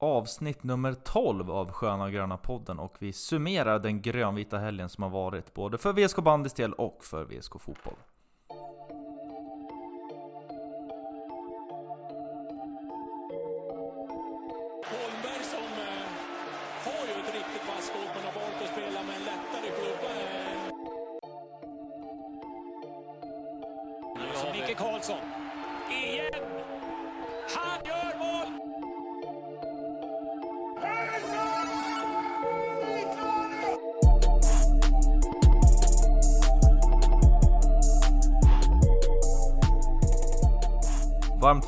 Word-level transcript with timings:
avsnitt 0.00 0.62
nummer 0.62 0.94
12 0.94 1.50
av 1.50 1.72
Sköna 1.72 2.04
och 2.04 2.12
Gröna 2.12 2.36
podden 2.36 2.78
och 2.78 2.96
vi 2.98 3.12
summerar 3.12 3.78
den 3.78 4.02
grönvita 4.02 4.58
helgen 4.58 4.88
som 4.88 5.02
har 5.02 5.10
varit 5.10 5.54
både 5.54 5.78
för 5.78 5.92
VSK 5.92 6.16
bandys 6.16 6.52
del 6.52 6.72
och 6.72 7.04
för 7.04 7.24
VSK 7.24 7.60
fotboll. 7.60 7.96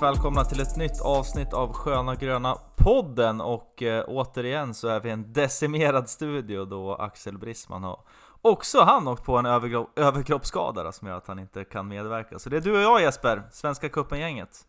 Varmt 0.03 0.17
välkomna 0.17 0.45
till 0.45 0.61
ett 0.61 0.77
nytt 0.77 1.01
avsnitt 1.01 1.53
av 1.53 1.73
Sköna 1.73 2.15
Gröna 2.15 2.59
podden 2.77 3.41
och 3.41 3.83
eh, 3.83 4.05
återigen 4.09 4.75
så 4.75 4.89
är 4.89 5.01
vi 5.01 5.11
en 5.11 5.33
decimerad 5.33 6.09
studio 6.09 6.65
då 6.65 6.95
Axel 6.95 7.39
Brisman 7.39 7.85
har 7.85 8.01
också 8.41 8.81
han 8.81 9.09
åkt 9.09 9.25
på 9.25 9.37
en 9.37 9.47
överkro- 9.47 9.89
överkroppsskada 9.97 10.83
då, 10.83 10.93
som 10.93 11.09
gör 11.09 11.17
att 11.17 11.27
han 11.27 11.39
inte 11.39 11.65
kan 11.65 11.89
medverka. 11.89 12.39
Så 12.39 12.51
det 12.51 12.57
är 12.57 12.61
du 12.61 12.77
och 12.77 12.83
jag 12.83 13.01
Jesper, 13.03 13.43
Svenska 13.51 13.89
Cupen-gänget. 13.89 14.67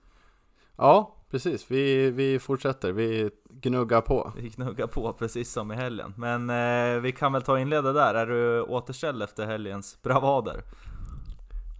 Ja, 0.75 1.15
precis. 1.31 1.71
Vi, 1.71 2.11
vi 2.11 2.39
fortsätter. 2.39 2.91
Vi 2.91 3.31
gnuggar 3.49 4.01
på. 4.01 4.31
Vi 4.35 4.49
knuggar 4.49 4.87
på 4.87 5.13
precis 5.13 5.51
som 5.51 5.71
i 5.71 5.75
helgen. 5.75 6.13
Men 6.17 6.49
eh, 6.49 7.01
vi 7.01 7.11
kan 7.11 7.33
väl 7.33 7.41
ta 7.41 7.51
och 7.51 7.59
inleda 7.59 7.93
där. 7.93 8.13
Är 8.13 8.25
du 8.25 8.61
återställd 8.61 9.23
efter 9.23 9.45
helgens 9.45 10.01
bravader? 10.01 10.61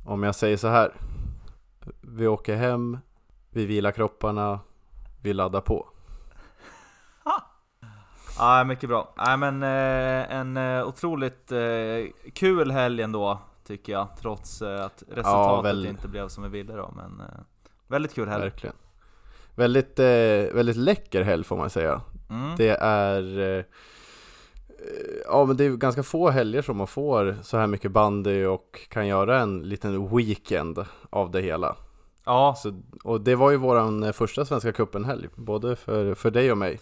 Om 0.05 0.23
jag 0.23 0.35
säger 0.35 0.57
så 0.57 0.67
här. 0.67 0.93
Vi 2.01 2.27
åker 2.27 2.55
hem, 2.55 2.97
vi 3.53 3.65
vilar 3.65 3.91
kropparna, 3.91 4.59
vi 5.21 5.33
laddar 5.33 5.61
på. 5.61 5.87
Ja, 8.37 8.63
mycket 8.63 8.89
bra. 8.89 9.13
Nej 9.17 9.37
men 9.37 9.63
eh, 9.63 10.35
en 10.35 10.57
eh, 10.57 10.87
otroligt 10.87 11.51
eh, 11.51 12.31
kul 12.33 12.71
helg 12.71 13.01
ändå, 13.03 13.39
tycker 13.67 13.93
jag. 13.93 14.07
Trots 14.21 14.61
eh, 14.61 14.85
att 14.85 15.03
resultatet 15.07 15.65
väl- 15.65 15.85
inte 15.85 16.07
blev 16.07 16.27
som 16.27 16.43
vi 16.43 16.49
ville 16.49 16.73
då. 16.73 16.93
Men 16.95 17.19
eh, 17.19 17.39
väldigt 17.87 18.13
kul 18.13 18.27
helg. 18.29 18.43
Verkligen. 18.43 18.75
Väldigt, 19.55 19.99
eh, 19.99 20.55
väldigt 20.55 20.75
läcker 20.77 21.21
helg 21.21 21.43
får 21.43 21.57
man 21.57 21.69
säga. 21.69 22.01
Mm. 22.29 22.55
Det 22.57 22.69
är... 22.81 23.65
Ja, 25.25 25.45
men 25.45 25.57
det 25.57 25.65
är 25.65 25.69
ganska 25.69 26.03
få 26.03 26.29
helger 26.29 26.61
som 26.61 26.77
man 26.77 26.87
får 26.87 27.37
så 27.41 27.57
här 27.57 27.67
mycket 27.67 27.91
bandy 27.91 28.45
och 28.45 28.87
kan 28.89 29.07
göra 29.07 29.39
en 29.39 29.61
liten 29.61 30.15
weekend 30.17 30.85
av 31.09 31.31
det 31.31 31.41
hela. 31.41 31.75
Ja, 32.25 32.55
Så, 32.57 32.81
och 33.03 33.21
det 33.21 33.35
var 33.35 33.51
ju 33.51 33.57
våran 33.57 34.03
eh, 34.03 34.11
första 34.11 34.45
Svenska 34.45 34.71
cupen-helg, 34.71 35.27
både 35.35 35.75
för, 35.75 36.15
för 36.15 36.31
dig 36.31 36.51
och 36.51 36.57
mig. 36.57 36.79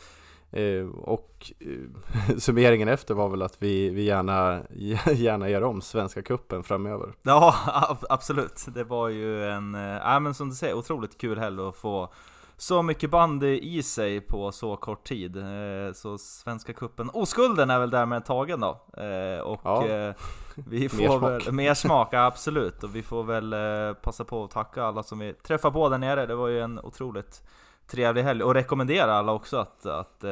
Eh, 0.51 0.85
och 0.87 1.51
eh, 1.59 2.37
summeringen 2.37 2.87
efter 2.87 3.13
var 3.13 3.29
väl 3.29 3.41
att 3.41 3.55
vi, 3.59 3.89
vi 3.89 4.03
gärna, 4.03 4.61
gärna 5.15 5.49
gör 5.49 5.63
om 5.63 5.81
Svenska 5.81 6.21
cupen 6.21 6.63
framöver. 6.63 7.13
ja 7.21 7.55
ab- 7.89 8.05
absolut. 8.09 8.65
Det 8.67 8.83
var 8.83 9.09
ju 9.09 9.45
en, 9.49 9.73
ja, 9.73 10.19
men 10.19 10.33
som 10.33 10.49
du 10.49 10.55
säger, 10.55 10.73
otroligt 10.73 11.17
kul 11.17 11.39
helg 11.39 11.61
att 11.61 11.75
få 11.75 12.13
så 12.61 12.81
mycket 12.81 13.09
bandy 13.09 13.59
i 13.59 13.83
sig 13.83 14.21
på 14.21 14.51
så 14.51 14.75
kort 14.75 15.03
tid. 15.07 15.37
Eh, 15.37 15.93
Så 15.93 16.17
Svenska 16.17 16.73
Cupen, 16.73 17.09
oskulden 17.13 17.69
är 17.69 17.79
väl 17.79 17.89
därmed 17.89 18.25
tagen 18.25 18.59
då. 18.59 18.69
Eh, 19.03 19.39
Och 19.39 19.61
Ja. 19.63 19.87
eh, 19.87 20.13
vi 20.55 20.89
får 20.89 20.97
Mer 20.97 21.07
smak. 21.17 21.23
väl, 21.47 21.51
mer 21.53 21.73
smak, 21.73 22.13
absolut. 22.13 22.83
Och 22.83 22.95
vi 22.95 23.03
får 23.03 23.23
väl 23.23 23.55
passa 23.95 24.25
på 24.25 24.43
att 24.43 24.51
tacka 24.51 24.83
alla 24.83 25.03
som 25.03 25.19
vi 25.19 25.33
träffar 25.33 25.71
på 25.71 25.89
där 25.89 25.97
nere. 25.97 26.25
Det 26.25 26.35
var 26.35 26.47
ju 26.47 26.59
en 26.59 26.79
otroligt 26.79 27.43
trevlig 27.87 28.23
helg. 28.23 28.43
Och 28.43 28.53
rekommendera 28.53 29.13
alla 29.13 29.31
också 29.31 29.57
att, 29.57 29.85
att 29.85 30.23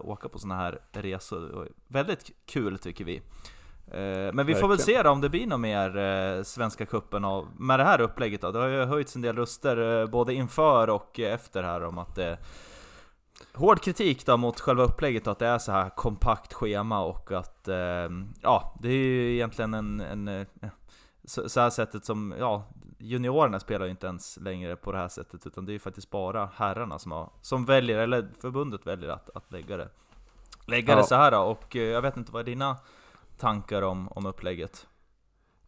åka 0.00 0.28
på 0.28 0.38
sådana 0.38 0.60
här 0.60 0.78
resor. 0.92 1.68
Väldigt 1.88 2.30
kul 2.46 2.78
tycker 2.78 3.04
vi. 3.04 3.22
Eh, 3.90 4.32
Men 4.32 4.46
vi 4.46 4.54
får 4.54 4.68
väl 4.68 4.78
se 4.78 5.02
då 5.02 5.10
om 5.10 5.20
det 5.20 5.28
blir 5.28 5.46
något 5.46 5.60
mer 5.60 5.96
eh, 5.96 6.42
Svenska 6.42 6.86
Cupen 6.86 7.24
av, 7.24 7.48
med 7.58 7.80
det 7.80 7.84
här 7.84 8.00
upplägget 8.00 8.40
då. 8.40 8.52
Det 8.52 8.58
har 8.58 8.68
ju 8.68 8.84
höjts 8.84 9.16
en 9.16 9.22
del 9.22 9.36
röster 9.36 10.00
eh, 10.00 10.06
både 10.06 10.34
inför 10.34 10.90
och 10.90 11.20
efter 11.20 11.62
här 11.62 11.84
om 11.84 11.98
att 11.98 12.14
det 12.14 12.38
Hård 13.54 13.80
kritik 13.80 14.26
då 14.26 14.36
mot 14.36 14.60
själva 14.60 14.82
upplägget 14.82 15.24
då, 15.24 15.30
att 15.30 15.38
det 15.38 15.46
är 15.46 15.58
så 15.58 15.72
här 15.72 15.90
kompakt 15.90 16.52
schema 16.52 17.00
och 17.04 17.32
att 17.32 17.68
Ja, 18.42 18.74
det 18.82 18.88
är 18.88 18.92
ju 18.92 19.34
egentligen 19.34 19.74
en, 19.74 20.00
en 20.00 20.46
så, 21.24 21.48
så 21.48 21.60
här 21.60 21.70
sättet 21.70 22.04
som, 22.04 22.34
ja 22.38 22.64
Juniorerna 22.98 23.60
spelar 23.60 23.84
ju 23.84 23.90
inte 23.90 24.06
ens 24.06 24.36
längre 24.40 24.76
på 24.76 24.92
det 24.92 24.98
här 24.98 25.08
sättet 25.08 25.46
utan 25.46 25.66
det 25.66 25.70
är 25.72 25.74
ju 25.74 25.78
faktiskt 25.78 26.10
bara 26.10 26.50
herrarna 26.54 26.98
som, 26.98 27.12
har, 27.12 27.30
som 27.40 27.64
väljer, 27.64 27.98
eller 27.98 28.28
förbundet 28.40 28.86
väljer 28.86 29.10
att, 29.10 29.30
att 29.34 29.52
lägga 29.52 29.76
det 29.76 29.88
Lägga 30.66 30.94
det 30.94 31.00
Ja. 31.00 31.06
så 31.06 31.14
här 31.14 31.30
då, 31.30 31.38
och 31.38 31.74
jag 31.74 32.02
vet 32.02 32.16
inte 32.16 32.32
vad 32.32 32.44
dina 32.44 32.76
tankar 33.40 33.82
om, 33.82 34.08
om 34.08 34.26
upplägget? 34.26 34.86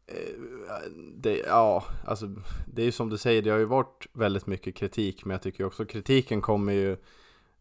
Eh, 0.06 0.90
det, 1.14 1.36
ja, 1.38 1.84
alltså 2.04 2.26
det 2.66 2.82
är 2.82 2.86
ju 2.86 2.92
som 2.92 3.08
du 3.10 3.18
säger, 3.18 3.42
det 3.42 3.50
har 3.50 3.58
ju 3.58 3.64
varit 3.64 4.06
väldigt 4.12 4.46
mycket 4.46 4.76
kritik, 4.76 5.24
men 5.24 5.34
jag 5.34 5.42
tycker 5.42 5.64
också 5.64 5.84
kritiken 5.84 6.40
kommer 6.40 6.72
ju 6.72 6.96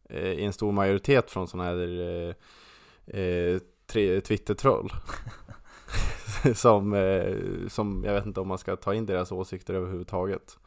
eh, 0.10 0.32
i 0.32 0.46
en 0.46 0.54
stor 0.54 0.72
majoritet 0.72 1.32
från 1.32 1.48
sådana 1.48 1.70
här 1.70 2.00
eh, 2.00 3.22
eh, 3.22 3.60
tre- 3.88 4.22
Twitter-troll. 4.22 4.92
som, 6.56 6.94
eh, 6.94 7.36
som, 7.68 8.04
jag 8.06 8.14
vet 8.14 8.26
inte 8.26 8.40
om 8.40 8.48
man 8.48 8.58
ska 8.58 8.76
ta 8.76 8.94
in 8.94 9.06
deras 9.06 9.32
åsikter 9.32 9.74
överhuvudtaget. 9.74 10.58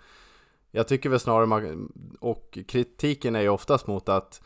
Jag 0.70 0.88
tycker 0.88 1.10
väl 1.10 1.20
snarare 1.20 1.46
man, 1.46 1.92
och 2.20 2.58
kritiken 2.68 3.36
är 3.36 3.40
ju 3.40 3.48
oftast 3.48 3.86
mot 3.86 4.08
att, 4.08 4.42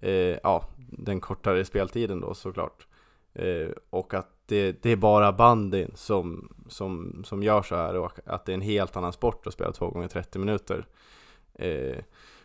eh, 0.00 0.38
ja, 0.42 0.68
den 0.76 1.20
kortare 1.20 1.64
speltiden 1.64 2.20
då 2.20 2.34
såklart. 2.34 2.86
Eh, 3.34 3.68
och 3.90 4.14
att 4.14 4.41
det, 4.52 4.82
det 4.82 4.90
är 4.90 4.96
bara 4.96 5.32
bandyn 5.32 5.92
som, 5.94 6.52
som, 6.68 7.22
som 7.24 7.42
gör 7.42 7.62
så 7.62 7.76
här 7.76 7.96
och 7.96 8.18
att 8.26 8.44
det 8.44 8.52
är 8.52 8.54
en 8.54 8.60
helt 8.60 8.96
annan 8.96 9.12
sport 9.12 9.46
att 9.46 9.52
spela 9.52 9.72
två 9.72 9.90
gånger 9.90 10.08
30 10.08 10.38
minuter. 10.38 10.86
Eh, 11.54 11.96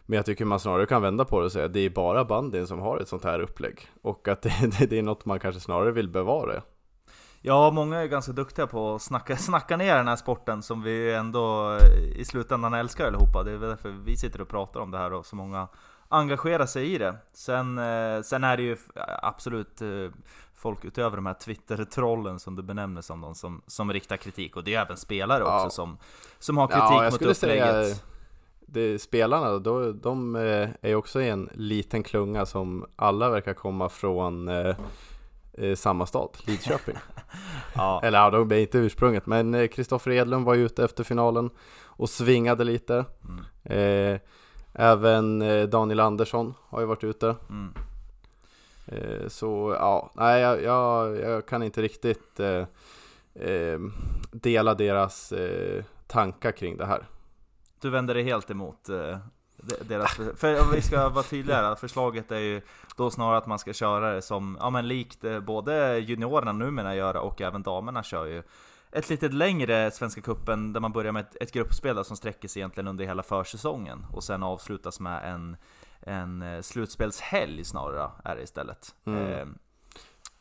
men 0.06 0.18
jag 0.18 0.26
tycker 0.26 0.46
man 0.46 0.60
snarare 0.60 0.86
kan 0.86 1.02
vända 1.02 1.26
på 1.26 1.40
det 1.40 1.46
och 1.46 1.52
säga 1.52 1.66
att 1.66 1.74
det 1.74 1.80
är 1.80 1.90
bara 1.90 2.26
bandyn 2.26 2.68
som 2.68 2.80
har 2.80 2.98
ett 2.98 3.08
sånt 3.08 3.24
här 3.24 3.40
upplägg. 3.40 3.88
Och 4.02 4.28
att 4.28 4.42
det, 4.42 4.54
det, 4.80 4.86
det 4.90 4.98
är 4.98 5.04
något 5.04 5.26
man 5.26 5.40
kanske 5.40 5.62
snarare 5.62 5.92
vill 5.92 6.10
bevara. 6.10 6.62
Ja, 7.42 7.72
många 7.72 7.98
är 7.98 8.08
ganska 8.08 8.32
duktiga 8.32 8.68
på 8.68 8.96
att 8.96 9.02
snacka, 9.02 9.38
snacka 9.38 9.78
ner 9.78 9.96
den 9.96 10.08
här 10.08 10.16
sporten 10.16 10.64
som 10.64 10.84
vi 10.84 11.14
ändå 11.14 11.78
i 12.16 12.26
slutändan 12.26 12.74
älskar 12.74 13.08
allihopa. 13.08 13.44
Det 13.44 13.52
är 13.52 13.58
väl 13.58 13.70
därför 13.70 13.90
vi 13.90 14.18
sitter 14.18 14.42
och 14.42 14.48
pratar 14.50 14.80
om 14.80 14.92
det 14.92 14.98
här 14.98 15.14
och 15.14 15.26
så 15.26 15.36
många 15.36 15.68
engagerar 16.10 16.66
sig 16.66 16.94
i 16.94 16.98
det. 16.98 17.16
Sen, 17.34 17.78
eh, 17.78 18.22
sen 18.22 18.44
är 18.44 18.58
det 18.58 18.64
ju 18.64 18.78
absolut 19.22 19.82
eh, 19.82 19.88
folk 20.56 20.86
utöver 20.86 21.16
de 21.16 21.26
här 21.26 21.34
Twitter-trollen 21.34 22.40
som 22.40 22.56
du 22.56 22.64
benämner 22.64 23.02
som 23.02 23.22
de 23.22 23.36
som, 23.36 23.62
som 23.68 23.94
riktar 23.94 24.18
kritik. 24.18 24.56
Och 24.56 24.64
det 24.64 24.74
är 24.76 24.82
även 24.82 24.98
spelare 24.98 25.44
Ja. 25.44 25.66
också 25.66 25.76
som, 25.76 25.98
som 26.40 26.58
har 26.58 26.68
kritik 26.68 26.82
Ja, 26.82 27.04
jag 27.04 27.12
mot 27.12 27.14
skulle 27.14 27.36
säga 27.36 27.70
upplägget. 27.80 28.04
det, 28.66 29.00
spelarna, 29.00 29.58
då, 29.60 29.92
de 29.92 30.36
eh, 30.36 30.70
är 30.82 30.96
också 30.96 31.22
i 31.22 31.30
en 31.30 31.50
liten 31.54 32.04
klunga 32.04 32.46
som 32.46 32.86
alla 32.96 33.30
verkar 33.30 33.54
komma 33.54 33.90
från 33.90 34.48
eh, 34.48 34.76
samma 35.76 36.06
stad, 36.06 36.30
Lidköping. 36.46 36.96
Ja, 37.76 38.02
Eller 38.04 38.18
ja, 38.20 38.30
de 38.30 38.52
är 38.52 38.56
inte 38.56 38.78
ursprunget, 38.78 39.26
men 39.26 39.68
Kristoffer 39.68 40.12
Edlund 40.12 40.46
var 40.46 40.56
ute 40.56 40.84
efter 40.84 41.04
finalen 41.04 41.50
och 41.84 42.10
svingade 42.10 42.64
lite. 42.64 43.06
Mm. 43.24 44.14
Eh, 44.14 44.20
även 44.78 45.42
eh, 45.42 45.68
Daniel 45.68 46.00
Andersson 46.00 46.54
har 46.70 46.80
ju 46.80 46.86
varit 46.86 47.04
ute. 47.04 47.36
mm. 47.50 47.74
Eh, 48.92 49.28
så 49.28 49.76
ja, 49.80 50.12
nej 50.14 50.42
jag, 50.42 50.64
jag, 50.64 51.20
jag 51.20 51.46
kan 51.46 51.64
inte 51.64 51.82
riktigt 51.82 52.40
eh, 52.40 52.66
eh, 53.50 53.80
dela 54.32 54.74
deras 54.74 55.32
eh, 55.32 55.84
tankar 56.08 56.52
kring 56.52 56.78
det 56.78 56.86
här. 56.86 57.08
Du 57.82 57.90
vänder 57.90 58.14
dig 58.14 58.24
helt 58.24 58.50
emot 58.50 58.84
de- 58.86 59.20
deras... 59.82 60.20
För 60.36 60.62
om 60.62 60.72
vi 60.74 60.82
ska 60.82 61.10
vara 61.10 61.24
tydliga, 61.24 61.76
förslaget 61.76 62.32
är 62.32 62.40
ju 62.40 62.62
då 62.96 63.10
snarare 63.10 63.38
att 63.38 63.48
man 63.48 63.60
ska 63.60 63.74
köra 63.74 64.14
det 64.14 64.22
som, 64.22 64.58
ja 64.60 64.70
men 64.70 64.88
likt 64.88 65.26
både 65.42 66.00
juniorerna 66.00 66.52
numera 66.52 66.96
gör 66.96 67.18
och 67.18 67.42
även 67.42 67.64
damerna 67.64 68.04
kör 68.04 68.26
ju 68.26 68.44
ett 68.98 69.10
lite 69.10 69.30
längre 69.30 69.92
Svenska 69.92 70.22
Cupen 70.22 70.74
där 70.74 70.80
man 70.80 70.92
börjar 70.92 71.12
med 71.12 71.22
ett, 71.22 71.36
ett 71.42 71.52
gruppspel 71.52 71.96
då, 71.96 72.04
som 72.04 72.18
sträcker 72.18 72.48
sig 72.48 72.60
egentligen 72.60 72.88
under 72.88 73.06
hela 73.06 73.24
försäsongen 73.24 74.06
och 74.14 74.24
sen 74.24 74.44
avslutas 74.44 75.00
med 75.00 75.34
en, 75.34 75.58
en 76.02 76.42
eh, 76.42 76.62
slutspelshelg 76.62 77.64
snarare 77.64 78.12
är 78.24 78.36
det 78.36 78.44
istället. 78.44 78.96
Mm. 79.06 79.32
Eh, 79.32 79.48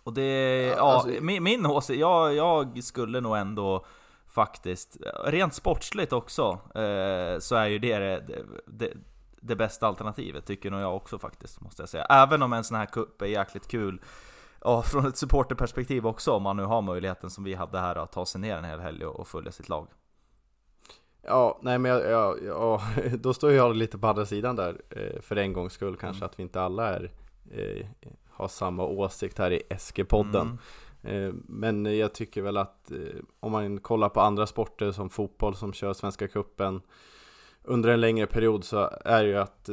och 0.03 0.13
det, 0.15 0.63
ja, 0.63 0.77
Ja, 0.77 0.95
alltså- 0.95 1.23
min, 1.23 1.43
min 1.43 1.67
åsikt, 1.67 2.01
jag, 2.01 2.35
jag 2.35 2.85
skulle 2.85 3.21
nog 3.21 3.37
ändå 3.37 3.87
faktiskt, 4.27 4.97
rent 5.25 5.55
sportsligt 5.55 6.13
också, 6.13 6.59
eh, 6.75 7.39
så 7.39 7.57
är 7.57 7.67
ju 7.67 7.79
det 7.79 7.99
det, 7.99 8.45
det 8.67 8.93
det 9.41 9.57
bästa 9.57 9.87
alternativet, 9.87 10.47
tycker 10.47 10.71
nog 10.71 10.81
jag 10.81 10.97
också 10.97 11.19
faktiskt, 11.19 11.61
måste 11.61 11.83
jag 11.83 11.89
säga. 11.89 12.05
Även 12.05 12.43
om 12.43 12.53
en 12.53 12.65
sån 12.65 12.77
här 12.77 12.87
cup 12.87 13.23
är 13.23 13.27
jäkligt 13.27 13.69
kul, 13.69 14.01
ja, 14.67 14.83
från 14.83 15.07
ett 15.07 15.17
supporterperspektiv 15.17 16.07
också, 16.07 16.33
om 16.33 16.43
man 16.43 16.57
nu 16.57 16.63
har 16.63 16.83
möjligheten 16.83 17.31
som 17.31 17.45
vi 17.45 17.55
hade 17.55 17.79
här 17.79 17.97
att 17.97 18.13
ta 18.13 18.27
sig 18.27 18.41
ner 18.41 18.57
en 18.57 18.65
hel 18.65 18.81
helg 18.81 19.07
och, 19.07 19.29
följa 19.29 19.53
sitt 19.53 19.69
lag. 19.69 19.89
Ja, 21.23 21.59
nej 21.63 21.79
men 21.79 21.91
jag, 21.91 22.11
jag, 22.11 22.45
jag, 22.45 22.81
då 23.21 23.35
står 23.35 23.53
jag 23.53 23.77
lite 23.77 23.99
på 23.99 24.07
andra 24.07 24.27
sidan 24.27 24.57
där 24.57 24.81
eh, 24.91 25.21
för 25.21 25.37
en 25.37 25.53
gångs 25.53 25.73
skull 25.73 25.97
kanske 25.97 26.19
Mm. 26.19 26.27
att 26.27 26.39
vi 26.39 26.43
inte 26.43 26.61
alla 26.61 26.89
är, 26.89 27.11
eh, 27.51 27.87
har 28.31 28.49
samma 28.49 28.85
åsikt 28.85 29.39
här 29.39 29.51
i 29.51 29.63
SG-podden. 29.71 30.59
Mm. 31.03 31.29
Eh, 31.29 31.35
Men 31.45 31.99
jag 31.99 32.15
tycker 32.15 32.43
väl 32.43 32.57
att 32.57 32.93
om 33.41 33.53
man 33.53 33.81
kollar 33.81 34.09
på 34.09 34.21
andra 34.21 34.47
sporter 34.47 34.93
som 34.93 35.11
fotboll 35.11 35.57
som 35.57 35.73
kör 35.73 35.93
Svenska 35.95 36.29
Cupen 36.29 36.81
under 37.63 37.89
en 37.91 38.01
längre 38.01 38.27
period 38.27 38.65
så 38.65 38.91
är 39.05 39.23
det 39.23 39.29
ju 39.29 39.37
att 39.37 39.71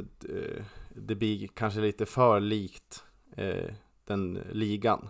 det 0.90 1.16
blir 1.16 1.48
kanske 1.48 1.80
lite 1.80 2.06
för 2.06 2.40
likt 2.40 3.04
den 4.06 4.40
ligan. 4.52 5.10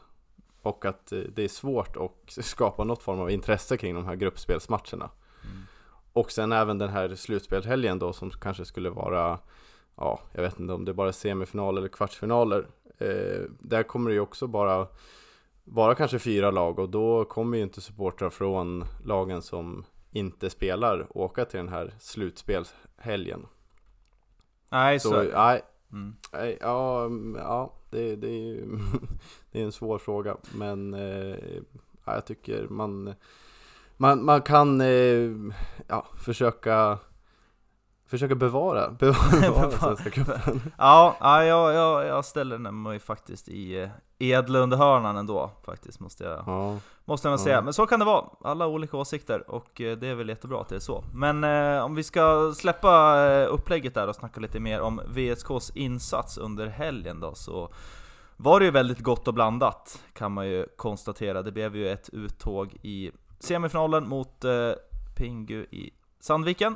Och 0.62 0.86
att 0.86 1.12
eh, 1.12 1.20
det 1.20 1.44
är 1.44 1.48
svårt 1.48 1.98
att 1.98 2.32
skapa 2.46 2.84
något 2.84 3.04
form 3.04 3.20
av 3.20 3.32
intresse 3.32 3.78
kring 3.78 3.96
de 3.96 4.06
här 4.06 4.16
gruppspelsmatcherna. 4.16 5.10
Mm. 5.44 5.64
Och 6.14 6.32
sen 6.32 6.52
även 6.52 6.78
den 6.78 6.90
här 6.90 7.16
slutspelshelgen 7.16 8.00
då 8.00 8.14
som 8.14 8.32
kanske 8.32 8.66
skulle 8.66 8.90
vara 8.90 9.40
Ja, 9.96 10.20
jag 10.32 10.42
vet 10.42 10.60
inte 10.60 10.74
om 10.74 10.86
det 10.86 10.92
är 10.92 10.94
bara 10.94 11.14
semifinal 11.14 11.78
eller 11.78 11.88
kvartsfinaler 11.88 12.68
eh, 12.98 13.42
Där 13.60 13.84
kommer 13.84 14.10
det 14.10 14.14
ju 14.14 14.20
också 14.20 14.48
bara 14.48 14.88
vara 15.64 15.96
kanske 15.96 16.20
fyra 16.20 16.52
lag 16.52 16.80
och 16.80 16.90
då 16.90 17.26
kommer 17.26 17.58
ju 17.58 17.64
inte 17.64 17.82
supportrar 17.82 18.30
från 18.30 18.86
lagen 19.06 19.42
som 19.42 19.86
inte 20.12 20.50
spelar 20.50 21.18
åka 21.18 21.46
till 21.46 21.58
den 21.58 21.70
här 21.70 21.94
slutspelshelgen 22.00 23.48
Nej, 24.72 25.00
så, 25.00 25.24
nej, 25.24 25.62
mm. 25.92 26.16
nej, 26.34 26.58
ja, 26.62 27.06
mm, 27.06 27.36
ja 27.36 27.74
det, 27.94 28.16
det, 28.16 28.28
är 28.28 28.66
det 29.52 29.62
är 29.62 29.66
en 29.66 29.72
svår 29.72 29.98
fråga 29.98 30.38
men 30.56 30.94
eh, 30.94 31.36
jag 32.06 32.26
tycker 32.26 32.68
man 32.68 33.14
man, 33.98 34.26
man 34.26 34.42
kan 34.42 34.82
eh, 34.82 35.32
ja, 35.88 36.08
försöka 36.26 37.00
Försöka 38.14 38.36
bevara, 38.36 38.90
bevara, 39.00 39.40
bevara 39.42 39.72
Svenska 39.72 40.10
cupen 40.10 40.62
Ja, 40.78 41.16
ja 41.20 41.44
jag, 41.44 41.74
jag, 41.74 42.06
jag 42.06 42.26
ställer 42.26 42.58
mig 42.58 43.00
faktiskt 43.00 43.50
i 43.50 43.90
Edlund-hörnan 44.20 45.18
ändå, 45.18 45.52
faktiskt, 45.66 46.00
måste 46.00 46.24
jag, 46.24 46.44
Ja, 46.48 46.78
måste 47.06 47.28
jag 47.28 47.34
Ja. 47.40 47.44
säga. 47.44 47.62
Men 47.62 47.74
så 47.74 47.86
kan 47.86 48.00
det 48.00 48.06
vara, 48.06 48.26
alla 48.44 48.68
olika 48.68 48.98
åsikter, 48.98 49.50
och 49.52 49.82
eh, 49.82 49.98
det 49.98 50.08
är 50.08 50.16
väl 50.16 50.30
jättebra 50.30 50.62
att 50.62 50.70
det 50.70 50.76
är 50.76 50.80
så. 50.80 51.04
Men 51.14 51.44
eh, 51.44 51.84
om 51.86 51.96
vi 51.96 52.04
ska 52.04 52.54
släppa 52.56 53.24
eh, 53.32 53.54
upplägget 53.54 53.94
där 53.94 54.08
och 54.08 54.16
snacka 54.16 54.40
lite 54.40 54.60
mer 54.60 54.82
om 54.82 55.02
VSKs 55.08 55.72
insats 55.76 56.38
under 56.38 56.68
helgen 56.68 57.20
då, 57.20 57.34
så 57.36 57.74
var 58.38 58.60
det 58.60 58.66
ju 58.66 58.72
väldigt 58.72 59.00
gott 59.00 59.28
och 59.28 59.34
blandat, 59.34 60.02
kan 60.14 60.32
man 60.32 60.48
ju 60.48 60.66
konstatera. 60.76 61.42
Det 61.42 61.52
blev 61.52 61.76
ju 61.76 61.90
ett 61.90 62.10
uttåg 62.14 62.74
i 62.82 63.12
semifinalen 63.40 64.08
mot 64.08 64.44
eh, 64.44 64.72
Pingu 65.18 65.66
i 65.72 65.92
Sandviken. 66.20 66.76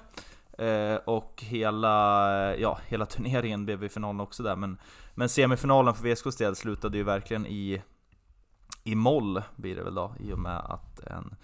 Eh, 0.57 0.95
och 0.95 1.44
hela, 1.48 2.27
eh, 2.51 2.62
ja, 2.62 2.80
hela 2.88 3.06
turneringen 3.06 3.65
blev 3.65 3.83
i 3.83 3.89
finalen 3.89 4.19
också 4.21 4.44
där, 4.44 4.56
men, 4.56 4.77
men 5.15 5.30
semifinalen 5.30 5.94
för 5.94 6.04
VSKs 6.04 6.36
del 6.36 6.56
slutade 6.56 6.98
ju 6.98 7.04
verkligen 7.04 7.45
i, 7.45 7.81
i 8.83 8.95
moll, 8.95 9.42
blir 9.56 9.75
det 9.75 9.83
väl 9.83 9.95
då, 9.95 10.15
i 10.19 10.33
och 10.33 10.39
med 10.39 10.57
att 10.57 11.00
en 11.00 11.36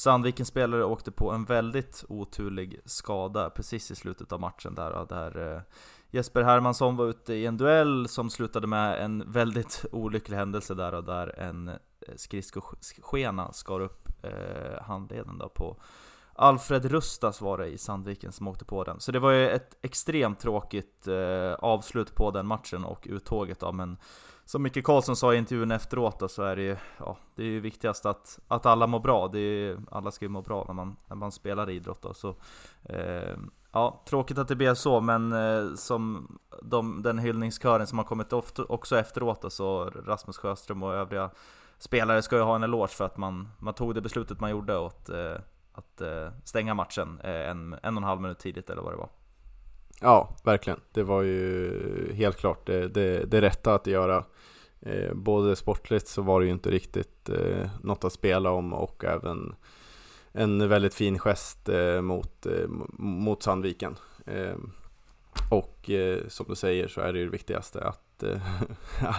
Sandvikens 0.00 0.48
spelare 0.48 0.84
åkte 0.84 1.10
på 1.10 1.30
en 1.30 1.44
väldigt 1.44 2.04
oturlig 2.08 2.80
skada 2.84 3.50
precis 3.50 3.90
i 3.90 3.94
slutet 3.94 4.32
av 4.32 4.40
matchen 4.40 4.74
där, 4.74 5.06
där 5.08 5.54
eh, 5.54 5.62
Jesper 6.10 6.42
Hermansson 6.42 6.96
var 6.96 7.06
ute 7.06 7.34
i 7.34 7.46
en 7.46 7.56
duell 7.56 8.08
som 8.08 8.30
slutade 8.30 8.66
med 8.66 9.04
en 9.04 9.32
väldigt 9.32 9.84
olycklig 9.92 10.36
händelse 10.36 10.74
där 10.74 10.94
och 10.94 11.04
där 11.04 11.38
en 11.38 11.68
eh, 11.68 11.76
skridskoskena 12.16 13.52
skar 13.52 13.80
upp 13.80 14.08
eh, 14.22 14.82
handleden 14.82 15.38
då 15.38 15.48
på 15.48 15.76
Alfred 16.40 16.84
Rustas 16.84 17.40
var 17.40 17.58
det 17.58 17.66
i 17.66 17.78
Sandviken 17.78 18.32
som 18.32 18.48
åkte 18.48 18.64
på 18.64 18.84
den. 18.84 19.00
Så 19.00 19.12
det 19.12 19.18
var 19.18 19.30
ju 19.30 19.50
ett 19.50 19.76
extremt 19.82 20.40
tråkigt 20.40 21.06
eh, 21.08 21.52
avslut 21.58 22.14
på 22.14 22.30
den 22.30 22.46
matchen 22.46 22.84
och 22.84 23.06
uttåget 23.10 23.62
av 23.62 23.74
men 23.74 23.96
som 24.44 24.62
Micke 24.62 24.84
Karlsson 24.84 25.16
sa 25.16 25.34
i 25.34 25.36
intervjun 25.36 25.70
efteråt 25.70 26.20
då, 26.20 26.28
så 26.28 26.42
är 26.42 26.56
det 26.56 26.62
ju, 26.62 26.76
ja, 26.98 27.16
det 27.34 27.42
är 27.42 27.46
ju 27.46 27.60
viktigast 27.60 28.06
att, 28.06 28.38
att 28.48 28.66
alla 28.66 28.86
mår 28.86 29.00
bra. 29.00 29.28
Det 29.28 29.38
är, 29.38 29.42
ju- 29.68 29.78
alla 29.90 30.10
ska 30.10 30.24
ju 30.24 30.28
må 30.28 30.42
bra 30.42 30.64
när 30.66 30.74
man, 30.74 30.96
när 31.08 31.16
man 31.16 31.32
spelar 31.32 31.70
idrott 31.70 32.02
då, 32.02 32.14
så 32.14 32.34
eh, 32.84 33.36
Ja, 33.72 34.02
tråkigt 34.08 34.38
att 34.38 34.48
det 34.48 34.56
blev 34.56 34.74
så, 34.74 35.00
men 35.00 35.32
eh, 35.32 35.74
som 35.74 36.28
de, 36.62 37.02
den 37.02 37.18
hyllningskören 37.18 37.86
som 37.86 37.98
har 37.98 38.04
kommit 38.04 38.32
ofta, 38.32 38.64
också 38.64 38.98
efteråt 38.98 39.42
då, 39.42 39.50
så 39.50 39.84
Rasmus 39.84 40.38
Sjöström 40.38 40.82
och 40.82 40.94
övriga 40.94 41.30
spelare 41.78 42.22
ska 42.22 42.36
ju 42.36 42.42
ha 42.42 42.54
en 42.54 42.62
eloge 42.62 42.92
för 42.92 43.04
att 43.04 43.16
man, 43.16 43.48
man 43.58 43.74
tog 43.74 43.94
det 43.94 44.00
beslutet 44.00 44.40
man 44.40 44.50
gjorde 44.50 44.86
att, 44.86 45.08
eh, 45.08 45.34
att 45.80 46.00
eh, 46.00 46.28
stänga 46.44 46.74
matchen 46.74 47.20
eh, 47.24 47.50
en, 47.50 47.76
en 47.82 47.96
och 47.96 48.02
en 48.02 48.08
halv 48.08 48.20
minut 48.20 48.38
tidigt 48.38 48.70
eller 48.70 48.82
vad 48.82 48.92
det 48.92 48.96
var. 48.96 49.08
ja 50.00 50.36
verkligen 50.44 50.80
Det 50.92 51.02
var 51.02 51.22
ju 51.22 52.12
helt 52.14 52.36
klart 52.36 52.66
det, 52.66 52.88
det, 52.88 53.24
det 53.24 53.40
rätta 53.40 53.74
att 53.74 53.86
göra 53.86 54.24
eh, 54.80 55.14
Både 55.14 55.56
sportligt 55.56 56.08
så 56.08 56.22
var 56.22 56.40
det 56.40 56.46
ju 56.46 56.52
inte 56.52 56.70
riktigt 56.70 57.28
eh, 57.28 57.70
något 57.82 58.04
att 58.04 58.12
spela 58.12 58.50
om 58.50 58.72
och 58.72 59.04
även 59.04 59.54
en 60.32 60.68
väldigt 60.68 60.94
fin 60.94 61.18
gest 61.18 61.68
eh, 61.68 62.00
mot, 62.00 62.46
eh, 62.46 62.68
mot 62.98 63.42
Sandviken. 63.42 63.96
Eh, 64.26 64.56
och 65.50 65.90
eh, 65.90 66.28
som 66.28 66.46
du 66.48 66.54
säger 66.54 66.88
så 66.88 67.00
är 67.00 67.12
det 67.12 67.18
ju 67.18 67.24
det 67.24 67.30
viktigaste 67.30 67.84
att 67.84 68.22
eh, 68.22 68.42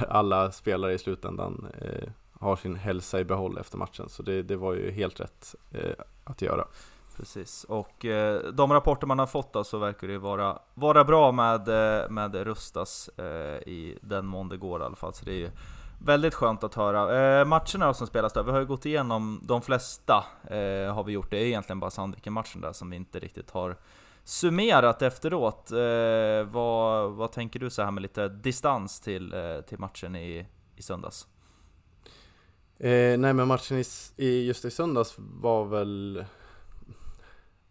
alla 0.10 0.52
spelare 0.52 0.94
i 0.94 0.98
slutändan 0.98 1.68
eh, 1.82 2.10
har 2.42 2.56
sin 2.56 2.76
hälsa 2.76 3.20
i 3.20 3.24
behåll 3.24 3.58
efter 3.58 3.78
matchen. 3.78 4.10
Så 4.10 4.24
det, 4.24 4.44
det 4.44 4.56
var 4.56 4.74
ju 4.74 4.92
helt 4.92 5.20
rätt 5.20 5.56
eh, 5.72 5.94
att 6.24 6.42
göra. 6.42 6.66
Precis, 7.18 7.64
och 7.64 8.06
eh, 8.06 8.44
de 8.54 8.74
rapporter 8.74 9.08
man 9.08 9.20
har 9.20 9.28
fått 9.28 9.54
då, 9.54 9.64
så 9.64 9.78
verkar 9.78 10.08
det 10.08 10.14
ju 10.14 10.20
vara, 10.20 10.60
vara 10.74 11.04
bra 11.04 11.32
med, 11.32 11.68
eh, 11.68 12.10
med 12.10 12.36
Rustas 12.36 13.10
eh, 13.18 13.68
i 13.68 13.98
den 14.02 14.26
mån 14.26 14.50
det 14.50 14.58
går 14.58 14.82
i 14.82 14.84
alla 14.84 14.96
fall. 14.96 15.14
Så 15.14 15.26
det 15.26 15.32
är 15.32 15.38
ju 15.38 15.50
väldigt 16.06 16.34
skönt 16.34 16.64
att 16.64 16.76
höra. 16.76 17.40
Eh, 17.40 17.46
matcherna 17.46 17.94
som 17.94 18.08
spelas 18.08 18.34
där, 18.34 18.44
vi 18.44 18.52
har 18.52 18.60
ju 18.60 18.66
gått 18.66 18.86
igenom 18.86 19.40
de 19.44 19.62
flesta, 19.62 20.26
eh, 20.44 20.94
har 20.94 21.04
vi 21.04 21.12
gjort. 21.12 21.32
Det 21.32 21.38
är 21.38 21.46
egentligen 21.46 21.80
bara 21.80 21.92
Sandviken-matchen 21.92 22.62
där 22.62 22.74
som 22.74 22.90
vi 22.90 22.96
inte 22.96 23.20
riktigt 23.20 23.52
har 23.52 23.76
summerat 24.24 25.02
efteråt. 25.02 25.72
Eh, 25.72 26.44
vad, 26.52 27.12
vad 27.12 27.32
tänker 27.32 27.60
du 27.60 27.70
så 27.70 27.82
här 27.82 27.92
med 27.92 28.02
lite 28.02 28.28
distans 28.28 29.00
till, 29.00 29.34
eh, 29.34 29.62
till 29.62 29.80
matchen 29.80 30.16
i, 30.16 30.48
i 30.76 30.82
söndags? 30.82 31.28
Eh, 32.84 33.18
nej 33.18 33.34
men 33.34 33.48
matchen 33.48 33.78
i, 33.78 33.84
i, 34.18 34.48
just 34.48 34.66
i 34.66 34.72
söndags 34.72 35.16
var 35.18 35.66
väl 35.66 36.26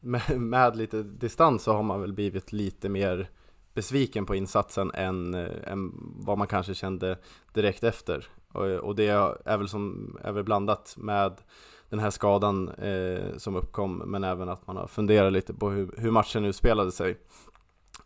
med, 0.00 0.40
med 0.40 0.76
lite 0.76 1.02
distans 1.02 1.62
så 1.62 1.72
har 1.72 1.82
man 1.82 2.00
väl 2.00 2.12
blivit 2.12 2.52
lite 2.52 2.88
mer 2.88 3.30
besviken 3.74 4.26
på 4.26 4.34
insatsen 4.34 4.90
än, 4.94 5.34
eh, 5.34 5.72
än 5.72 5.92
vad 6.16 6.38
man 6.38 6.46
kanske 6.46 6.74
kände 6.74 7.18
direkt 7.52 7.84
efter. 7.84 8.28
Och, 8.52 8.66
och 8.66 8.96
det 8.96 9.06
är 9.44 9.58
väl, 9.58 9.68
som, 9.68 10.16
är 10.24 10.32
väl 10.32 10.44
blandat 10.44 10.94
med 10.98 11.40
den 11.88 11.98
här 11.98 12.10
skadan 12.10 12.68
eh, 12.68 13.36
som 13.36 13.56
uppkom 13.56 13.96
men 13.96 14.24
även 14.24 14.48
att 14.48 14.66
man 14.66 14.76
har 14.76 14.86
funderat 14.86 15.32
lite 15.32 15.54
på 15.54 15.70
hur, 15.70 15.94
hur 15.96 16.10
matchen 16.10 16.44
utspelade 16.44 16.92
sig. 16.92 17.18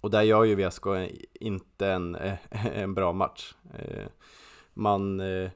Och 0.00 0.10
där 0.10 0.22
gör 0.22 0.44
ju 0.44 0.54
VSK 0.54 0.86
inte 1.32 1.88
en, 1.88 2.16
en 2.50 2.94
bra 2.94 3.12
match. 3.12 3.54
Eh, 3.74 4.06
man 4.74 5.20
eh, 5.20 5.50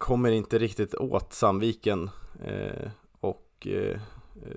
kommer 0.00 0.30
inte 0.30 0.58
riktigt 0.58 0.94
åt 0.94 1.32
Sandviken 1.32 2.10
eh, 2.44 2.90
och 3.20 3.66
eh, 3.66 4.00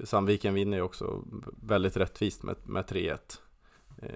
Sandviken 0.03 0.53
vinner 0.53 0.77
ju 0.77 0.83
också 0.83 1.23
väldigt 1.61 1.97
rättvist 1.97 2.43
med, 2.43 2.55
med 2.63 2.85
3-1. 2.85 3.17
Eh, 4.01 4.09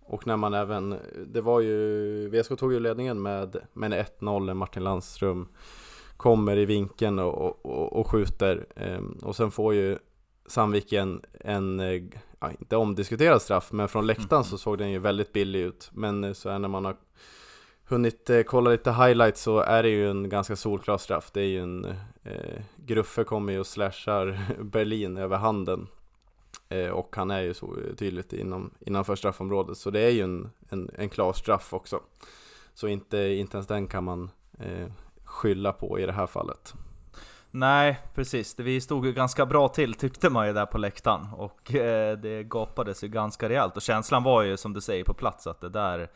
och 0.00 0.26
när 0.26 0.36
man 0.36 0.54
även, 0.54 0.98
det 1.26 1.40
var 1.40 1.60
ju, 1.60 2.28
VSK 2.28 2.58
tog 2.58 2.72
ju 2.72 2.80
ledningen 2.80 3.22
med, 3.22 3.56
med 3.72 3.92
en 3.92 4.04
1-0 4.20 4.44
när 4.44 4.54
Martin 4.54 4.84
Landström 4.84 5.48
kommer 6.16 6.56
i 6.56 6.64
vinkeln 6.64 7.18
och, 7.18 7.66
och, 7.66 7.92
och 7.92 8.10
skjuter. 8.10 8.66
Eh, 8.76 9.00
och 9.22 9.36
sen 9.36 9.50
får 9.50 9.74
ju 9.74 9.98
Sandviken 10.46 11.22
en, 11.40 11.78
ja, 12.40 12.50
inte 12.60 12.76
omdiskuterad 12.76 13.42
straff, 13.42 13.72
men 13.72 13.88
från 13.88 14.06
läktaren 14.06 14.44
så 14.44 14.58
såg 14.58 14.78
den 14.78 14.90
ju 14.90 14.98
väldigt 14.98 15.32
billig 15.32 15.60
ut. 15.60 15.90
Men 15.92 16.34
så 16.34 16.50
här 16.50 16.58
när 16.58 16.68
man 16.68 16.84
har 16.84 16.96
hunnit 17.88 18.30
eh, 18.30 18.42
kolla 18.42 18.70
lite 18.70 18.92
highlights 18.92 19.42
så 19.42 19.58
är 19.60 19.82
det 19.82 19.88
ju 19.88 20.10
en 20.10 20.28
ganska 20.28 20.56
solklar 20.56 20.98
straff. 20.98 21.30
Det 21.32 21.40
är 21.40 21.46
ju 21.46 21.62
en, 21.62 21.84
eh, 22.24 22.62
Gruffe 22.76 23.24
kommer 23.24 23.52
ju 23.52 23.60
och 23.60 23.66
slashar 23.66 24.38
Berlin 24.62 25.16
över 25.16 25.36
handen. 25.36 25.86
Eh, 26.68 26.88
och 26.88 27.16
han 27.16 27.30
är 27.30 27.40
ju 27.40 27.54
så 27.54 27.76
tydligt 27.96 28.32
inom, 28.32 28.70
innanför 28.80 29.16
straffområdet. 29.16 29.78
Så 29.78 29.90
det 29.90 30.00
är 30.00 30.10
ju 30.10 30.22
en, 30.22 30.50
en, 30.68 30.90
en 30.94 31.08
klar 31.08 31.32
straff 31.32 31.72
också. 31.72 32.00
Så 32.74 32.88
inte, 32.88 33.18
inte 33.18 33.56
ens 33.56 33.66
den 33.66 33.86
kan 33.86 34.04
man 34.04 34.30
eh, 34.58 34.88
skylla 35.24 35.72
på 35.72 35.98
i 35.98 36.06
det 36.06 36.12
här 36.12 36.26
fallet. 36.26 36.74
Nej, 37.50 38.00
precis. 38.14 38.58
Vi 38.58 38.80
stod 38.80 39.06
ju 39.06 39.12
ganska 39.12 39.46
bra 39.46 39.68
till 39.68 39.94
tyckte 39.94 40.30
man 40.30 40.46
ju 40.46 40.52
där 40.52 40.66
på 40.66 40.78
läktaren 40.78 41.26
och 41.36 41.74
eh, 41.74 42.18
det 42.18 42.42
gapades 42.42 43.04
ju 43.04 43.08
ganska 43.08 43.48
rejält 43.48 43.76
och 43.76 43.82
känslan 43.82 44.22
var 44.22 44.42
ju 44.42 44.56
som 44.56 44.72
du 44.72 44.80
säger 44.80 45.04
på 45.04 45.14
plats 45.14 45.46
att 45.46 45.60
det 45.60 45.68
där 45.68 46.10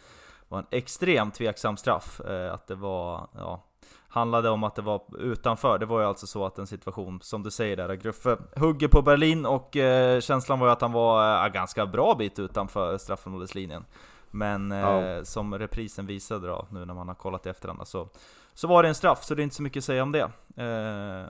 var 0.53 0.59
en 0.59 0.67
extremt 0.71 1.35
tveksam 1.35 1.77
straff. 1.77 2.21
Eh, 2.21 2.55
att 2.55 2.67
det 2.67 2.75
var, 2.75 3.29
ja, 3.35 3.65
handlade 4.09 4.51
om 4.51 4.65
att 4.65 4.75
det 4.75 4.83
var 4.83 5.03
utanför. 5.19 5.79
Det 5.79 5.87
var 5.87 6.01
ju 6.01 6.07
alltså 6.07 6.27
så 6.27 6.47
att 6.47 6.59
en 6.59 6.67
situation, 6.67 7.21
som 7.23 7.43
du 7.43 7.51
säger 7.51 7.77
där, 7.77 7.95
Gruffe 7.95 8.37
hugger 8.57 8.89
på 8.89 9.03
Berlin 9.03 9.47
och 9.47 9.77
eh, 9.77 10.21
känslan 10.21 10.59
var 10.61 10.67
ju 10.67 10.73
att 10.73 10.81
han 10.81 10.93
var 10.93 11.45
eh, 11.47 11.53
ganska 11.53 11.87
bra 11.87 12.15
bit 12.15 12.39
utanför 12.39 12.99
straffområdeslinjen. 12.99 13.85
Men 14.31 14.73
eh, 14.73 14.79
Ja. 14.79 15.25
som 15.25 15.59
reprisen 15.59 16.07
visade 16.07 16.49
då, 16.49 16.67
nu 16.71 16.85
när 16.85 16.95
man 16.95 17.09
har 17.09 17.15
kollat 17.15 17.47
i 17.47 17.49
efterhand, 17.49 17.89
så, 17.89 18.09
så 18.55 18.69
var 18.69 18.83
det 18.83 18.89
en 18.89 18.95
straff, 18.95 19.25
så 19.25 19.35
det 19.35 19.43
är 19.43 19.45
inte 19.45 19.57
så 19.57 19.63
mycket 19.63 19.81
att 19.81 19.85
säga 19.85 20.03
om 20.03 20.13
det. 20.13 20.31
Eh, 20.57 21.29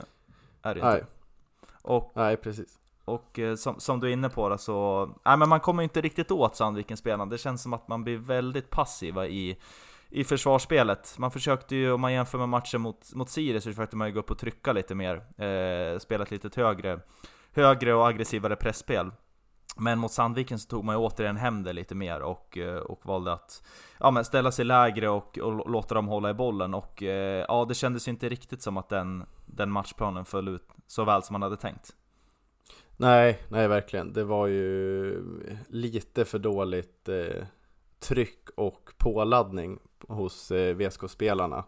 är 0.62 0.74
det 0.74 0.80
ju 0.80 0.82
Nej, 0.84 0.94
inte. 0.94 1.06
Och, 1.82 2.12
nej 2.14 2.36
precis 2.36 2.78
och 3.04 3.38
eh, 3.38 3.54
som, 3.54 3.80
som 3.80 4.00
du 4.00 4.08
är 4.08 4.12
inne 4.12 4.28
på 4.28 4.48
då, 4.48 4.58
så... 4.58 5.06
Nej 5.24 5.36
men 5.36 5.48
man 5.48 5.60
kommer 5.60 5.82
inte 5.82 6.00
riktigt 6.00 6.30
åt 6.30 6.56
Sandvikens 6.56 7.00
spelarna. 7.00 7.26
Det 7.26 7.38
känns 7.38 7.62
som 7.62 7.72
att 7.72 7.88
man 7.88 8.04
blir 8.04 8.16
väldigt 8.16 8.70
passiva 8.70 9.26
i, 9.26 9.58
i 10.10 10.24
försvarsspelet. 10.24 11.14
Man 11.18 11.30
försökte 11.30 11.76
ju, 11.76 11.92
om 11.92 12.00
man 12.00 12.12
jämför 12.12 12.38
med 12.38 12.48
matchen 12.48 12.80
mot, 12.80 13.14
mot 13.14 13.30
Sirius, 13.30 13.64
så 13.64 13.70
försökte 13.70 13.96
man 13.96 14.08
ju 14.08 14.14
gå 14.14 14.20
upp 14.20 14.30
och 14.30 14.38
trycka 14.38 14.72
lite 14.72 14.94
mer. 14.94 15.14
Eh, 15.44 15.98
spela 15.98 16.22
ett 16.24 16.30
lite 16.30 16.60
högre, 16.60 17.00
högre 17.52 17.94
och 17.94 18.08
aggressivare 18.08 18.56
pressspel. 18.56 19.10
Men 19.76 19.98
mot 19.98 20.12
Sandviken 20.12 20.58
så 20.58 20.68
tog 20.68 20.84
man 20.84 20.94
ju 20.94 20.98
återigen 20.98 21.36
hem 21.36 21.62
det 21.62 21.72
lite 21.72 21.94
mer 21.94 22.20
och, 22.20 22.58
eh, 22.58 22.76
och 22.76 23.06
valde 23.06 23.32
att 23.32 23.62
ja, 24.00 24.10
men 24.10 24.24
ställa 24.24 24.52
sig 24.52 24.64
lägre 24.64 25.08
och, 25.08 25.38
och 25.38 25.70
låta 25.70 25.94
dem 25.94 26.08
hålla 26.08 26.30
i 26.30 26.34
bollen. 26.34 26.74
Och 26.74 27.02
eh, 27.02 27.44
ja, 27.48 27.64
det 27.64 27.74
kändes 27.74 28.08
ju 28.08 28.10
inte 28.10 28.28
riktigt 28.28 28.62
som 28.62 28.76
att 28.76 28.88
den, 28.88 29.24
den 29.46 29.70
matchplanen 29.70 30.24
föll 30.24 30.48
ut 30.48 30.68
så 30.86 31.04
väl 31.04 31.22
som 31.22 31.34
man 31.34 31.42
hade 31.42 31.56
tänkt. 31.56 31.96
Nej, 32.96 33.38
nej 33.48 33.68
verkligen. 33.68 34.12
Det 34.12 34.24
var 34.24 34.46
ju 34.46 35.22
lite 35.68 36.24
för 36.24 36.38
dåligt 36.38 37.08
eh, 37.08 37.44
tryck 37.98 38.48
och 38.54 38.90
påladdning 38.98 39.78
hos 40.08 40.50
eh, 40.50 40.76
VSK-spelarna. 40.76 41.64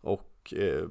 Och 0.00 0.54
eh, 0.56 0.84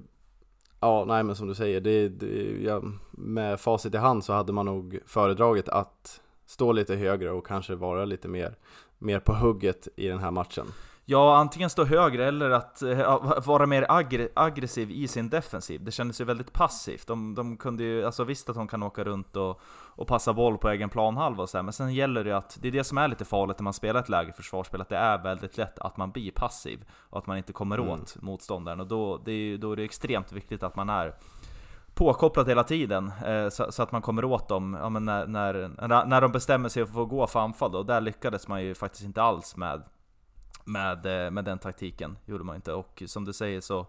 ja, 0.80 1.06
nej 1.08 1.24
men 1.24 1.36
som 1.36 1.48
du 1.48 1.56
säger, 1.56 1.82
det, 1.82 2.10
det, 2.10 2.64
ja, 2.64 2.82
med 3.12 3.60
facit 3.60 3.94
i 3.94 3.98
hand 3.98 4.24
så 4.24 4.34
hade 4.34 4.54
man 4.54 4.66
nog 4.66 5.00
föredragit 5.06 5.70
att 5.70 6.22
stå 6.46 6.72
lite 6.72 6.96
högre 6.96 7.32
och 7.32 7.48
kanske 7.48 7.76
vara 7.76 8.06
lite 8.06 8.28
mer, 8.28 8.56
mer 8.98 9.20
på 9.20 9.34
hugget 9.34 9.88
i 9.96 10.08
den 10.08 10.20
här 10.20 10.32
matchen. 10.32 10.68
Ja, 11.10 11.38
antingen 11.38 11.70
stå 11.70 11.86
högre 11.86 12.26
eller 12.26 12.50
att 12.50 12.82
ja, 12.82 13.42
vara 13.46 13.66
mer 13.66 13.86
aggre 13.90 14.30
aggressiv 14.34 14.92
i 14.92 15.08
sin 15.08 15.30
defensiv. 15.30 15.84
Det 15.84 15.92
kändes 15.92 16.22
ju 16.22 16.26
väldigt 16.26 16.54
passivt. 16.54 17.08
De, 17.08 17.36
de 17.36 17.58
kunde 17.58 17.84
ju, 17.84 18.06
alltså 18.06 18.24
visst 18.24 18.50
att 18.50 18.56
de 18.56 18.68
kan 18.68 18.84
åka 18.84 19.04
runt 19.04 19.36
och, 19.36 19.62
och 19.96 20.08
passa 20.08 20.34
boll 20.34 20.58
på 20.58 20.70
egen 20.70 20.90
planhalva 20.90 21.44
och 21.44 21.50
så 21.50 21.58
här, 21.58 21.64
men 21.64 21.74
sen 21.74 21.94
gäller 21.94 22.24
det 22.24 22.30
ju 22.30 22.36
att, 22.36 22.58
det 22.62 22.68
är 22.68 22.72
det 22.72 22.84
som 22.84 22.98
är 22.98 23.08
lite 23.08 23.26
farligt 23.26 23.60
när 23.60 23.64
man 23.64 23.74
spelar 23.74 24.00
ett 24.00 24.10
läge 24.10 24.34
försvarsspel, 24.34 24.82
att 24.82 24.90
det 24.90 24.98
är 24.98 25.18
väldigt 25.18 25.58
lätt 25.58 25.80
att 25.80 25.98
man 25.98 26.12
blir 26.12 26.32
passiv 26.32 26.80
och 27.10 27.18
att 27.18 27.28
man 27.28 27.38
inte 27.38 27.54
kommer 27.54 27.78
Mm. 27.78 27.90
åt 27.90 28.22
motståndaren. 28.22 28.80
Och 28.80 28.88
då, 28.88 29.18
det 29.18 29.32
är, 29.32 29.58
då 29.58 29.72
är 29.72 29.76
det 29.76 29.84
extremt 29.84 30.32
viktigt 30.32 30.64
att 30.64 30.76
man 30.76 30.90
är 30.90 31.16
påkopplad 31.94 32.48
hela 32.48 32.64
tiden, 32.64 33.12
eh, 33.26 33.50
så, 33.50 33.72
så 33.72 33.84
att 33.84 33.92
man 33.92 34.02
kommer 34.02 34.26
åt 34.26 34.48
dem 34.48 34.78
ja, 34.82 34.90
när, 34.90 35.28
när, 35.28 36.06
när, 36.06 36.22
de 36.22 36.32
bestämmer 36.32 36.70
sig 36.70 36.86
för 36.86 37.04
att 37.04 37.10
gå 37.10 37.28
för 37.28 37.40
anfall. 37.40 37.76
Och 37.76 37.86
där 37.86 38.02
lyckades 38.02 38.48
man 38.48 38.64
ju 38.64 38.76
faktiskt 38.76 39.04
inte 39.04 39.22
alls 39.22 39.56
med 39.58 39.84
med, 40.68 41.26
eh, 41.26 41.32
med 41.32 41.46
den 41.46 41.60
taktiken, 41.60 42.18
gjorde 42.26 42.44
man 42.44 42.56
inte. 42.56 42.74
Och 42.74 43.04
som 43.06 43.26
du 43.26 43.34
säger 43.34 43.62
så 43.62 43.86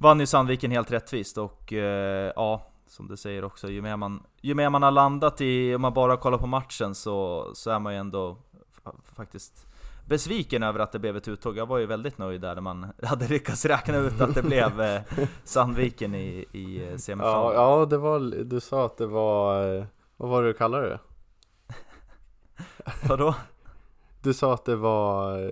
vann 0.00 0.20
ju 0.20 0.26
Sandviken 0.26 0.70
helt 0.70 0.90
rättvist 0.90 1.38
och 1.38 1.72
eh, 1.72 2.32
ja, 2.36 2.66
som 2.86 3.08
du 3.08 3.16
säger 3.16 3.44
också, 3.44 3.68
ju 3.68 3.82
mer 3.82 3.96
man, 3.96 4.22
ju 4.40 4.54
mer 4.54 4.70
man 4.70 4.82
har 4.82 4.90
landat 4.90 5.40
i, 5.40 5.74
om 5.74 5.82
man 5.82 5.94
bara 5.94 6.16
kollar 6.16 6.38
på 6.38 6.46
matchen 6.46 6.94
så, 6.94 7.50
så 7.54 7.70
är 7.70 7.78
man 7.78 7.92
ju 7.92 7.98
ändå 7.98 8.36
fa- 8.84 9.14
faktiskt 9.16 9.66
besviken 10.08 10.62
över 10.62 10.78
att 10.80 10.92
det 10.92 10.98
blev 10.98 11.16
ett 11.16 11.28
uttåg. 11.28 11.56
Jag 11.56 11.66
var 11.66 11.78
ju 11.78 11.86
väldigt 11.86 12.18
nöjd 12.18 12.40
där 12.40 12.54
när 12.54 12.62
man 12.62 12.92
hade 13.02 13.28
lyckats 13.28 13.64
räkna 13.64 13.96
ut 13.96 14.20
att 14.20 14.34
det 14.34 14.42
blev 14.42 14.80
eh, 14.80 15.02
Sandviken 15.44 16.14
i, 16.14 16.44
i 16.52 16.76
eh, 16.82 16.90
Ja, 16.90 16.98
semifinalen. 16.98 17.54
ja 17.60 17.86
det 17.86 17.98
var, 17.98 18.44
du 18.44 18.60
sa 18.60 18.86
att 18.86 18.96
det 18.96 19.06
var, 19.06 19.86
vad 20.16 20.30
var 20.30 20.42
det 20.42 20.48
du 20.48 20.54
kallade 20.54 20.88
det? 20.88 20.98
Vadå? 23.08 23.34
Du 24.22 24.34
sa 24.34 24.54
att 24.54 24.64
det 24.64 24.76
var, 24.76 25.50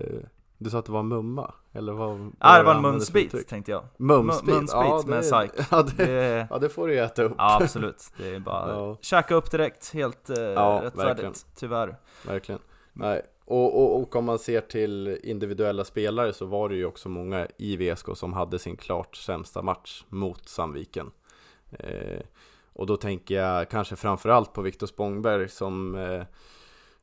du 0.57 0.69
sa 0.69 0.79
att 0.79 0.85
det 0.85 0.91
var 0.91 1.03
mumma? 1.03 1.53
Eller 1.73 1.93
vad? 1.93 2.31
Ja, 2.39 2.57
det 2.57 2.63
var 2.63 2.75
en 2.75 2.81
munsbit 2.81 3.47
tänkte 3.47 3.71
jag. 3.71 3.83
Mumsbit? 3.97 4.55
Munsbit 4.55 5.05
med 5.05 5.25
SAIK. 5.25 5.51
Ja 5.71 5.81
det, 5.83 6.05
Det, 6.05 6.47
ja, 6.49 6.57
det 6.59 6.69
får 6.69 6.87
du 6.87 6.93
ju 6.93 6.99
äta 6.99 7.23
upp. 7.23 7.33
ja 7.37 7.57
absolut, 7.61 8.03
det 8.17 8.35
är 8.35 8.39
bara 8.39 8.69
Ja. 8.73 8.97
käka 9.01 9.35
upp 9.35 9.51
direkt, 9.51 9.93
helt 9.93 10.29
eh, 10.29 10.35
Ja, 10.43 10.79
rättfärdigt, 10.83 10.97
verkligen. 10.97 11.33
tyvärr. 11.55 11.95
Verkligen. 12.27 12.61
Nej. 12.93 13.21
Och, 13.45 13.81
och, 13.81 14.01
och 14.01 14.15
om 14.15 14.25
man 14.25 14.39
ser 14.39 14.61
till 14.61 15.19
individuella 15.23 15.83
spelare 15.83 16.33
så 16.33 16.45
var 16.45 16.69
det 16.69 16.75
ju 16.75 16.85
också 16.85 17.09
många 17.09 17.47
i 17.57 17.77
VSK 17.77 18.05
som 18.13 18.33
hade 18.33 18.59
sin 18.59 18.77
klart 18.77 19.15
sämsta 19.15 19.61
match 19.61 20.03
mot 20.09 20.49
Sandviken. 20.49 21.11
Eh, 21.71 22.19
och 22.73 22.85
då 22.85 22.97
tänker 22.97 23.35
jag 23.35 23.69
kanske 23.69 23.95
framförallt 23.95 24.53
på 24.53 24.61
Viktor 24.61 24.87
Spångberg 24.87 25.49
som 25.49 25.95
eh, 25.95 26.23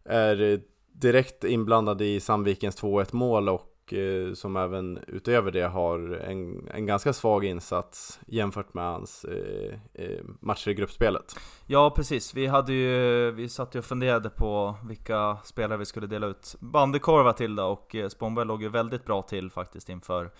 är 0.04 0.61
direkt 0.92 1.44
inblandad 1.44 2.02
i 2.02 2.20
Sandvikens 2.20 2.82
2-1 2.82 3.14
mål 3.14 3.49
och 3.49 3.92
eh, 3.92 4.32
som 4.34 4.56
även 4.56 4.99
utöver 5.06 5.50
det 5.50 5.68
har 5.68 5.99
en, 6.14 6.68
en 6.75 6.87
ganska 6.87 7.12
svag 7.12 7.44
insats 7.44 8.20
jämfört 8.26 8.75
med 8.75 8.84
hans 8.84 9.25
eh, 9.25 9.75
eh, 9.94 10.25
matcher 10.40 10.68
i 10.68 10.75
gruppspelet. 10.75 11.34
Ja 11.66 11.92
precis, 11.96 12.34
vi 12.34 12.46
hade 12.46 12.72
ju, 12.72 13.30
vi 13.30 13.49
satt 13.49 13.75
ju 13.75 13.78
och 13.78 13.84
funderade 13.84 14.30
på 14.30 14.75
vilka 14.88 15.37
spelare 15.44 15.78
vi 15.78 15.84
skulle 15.84 16.06
dela 16.06 16.26
ut 16.26 16.56
bandykorvar 16.61 17.32
till 17.32 17.56
då 17.56 17.64
och 17.64 17.94
eh, 17.94 18.08
Spångberg 18.08 18.46
låg 18.46 18.62
ju 18.62 18.68
väldigt 18.68 19.04
bra 19.04 19.22
till 19.22 19.50
faktiskt 19.50 19.88
inför 19.88 20.30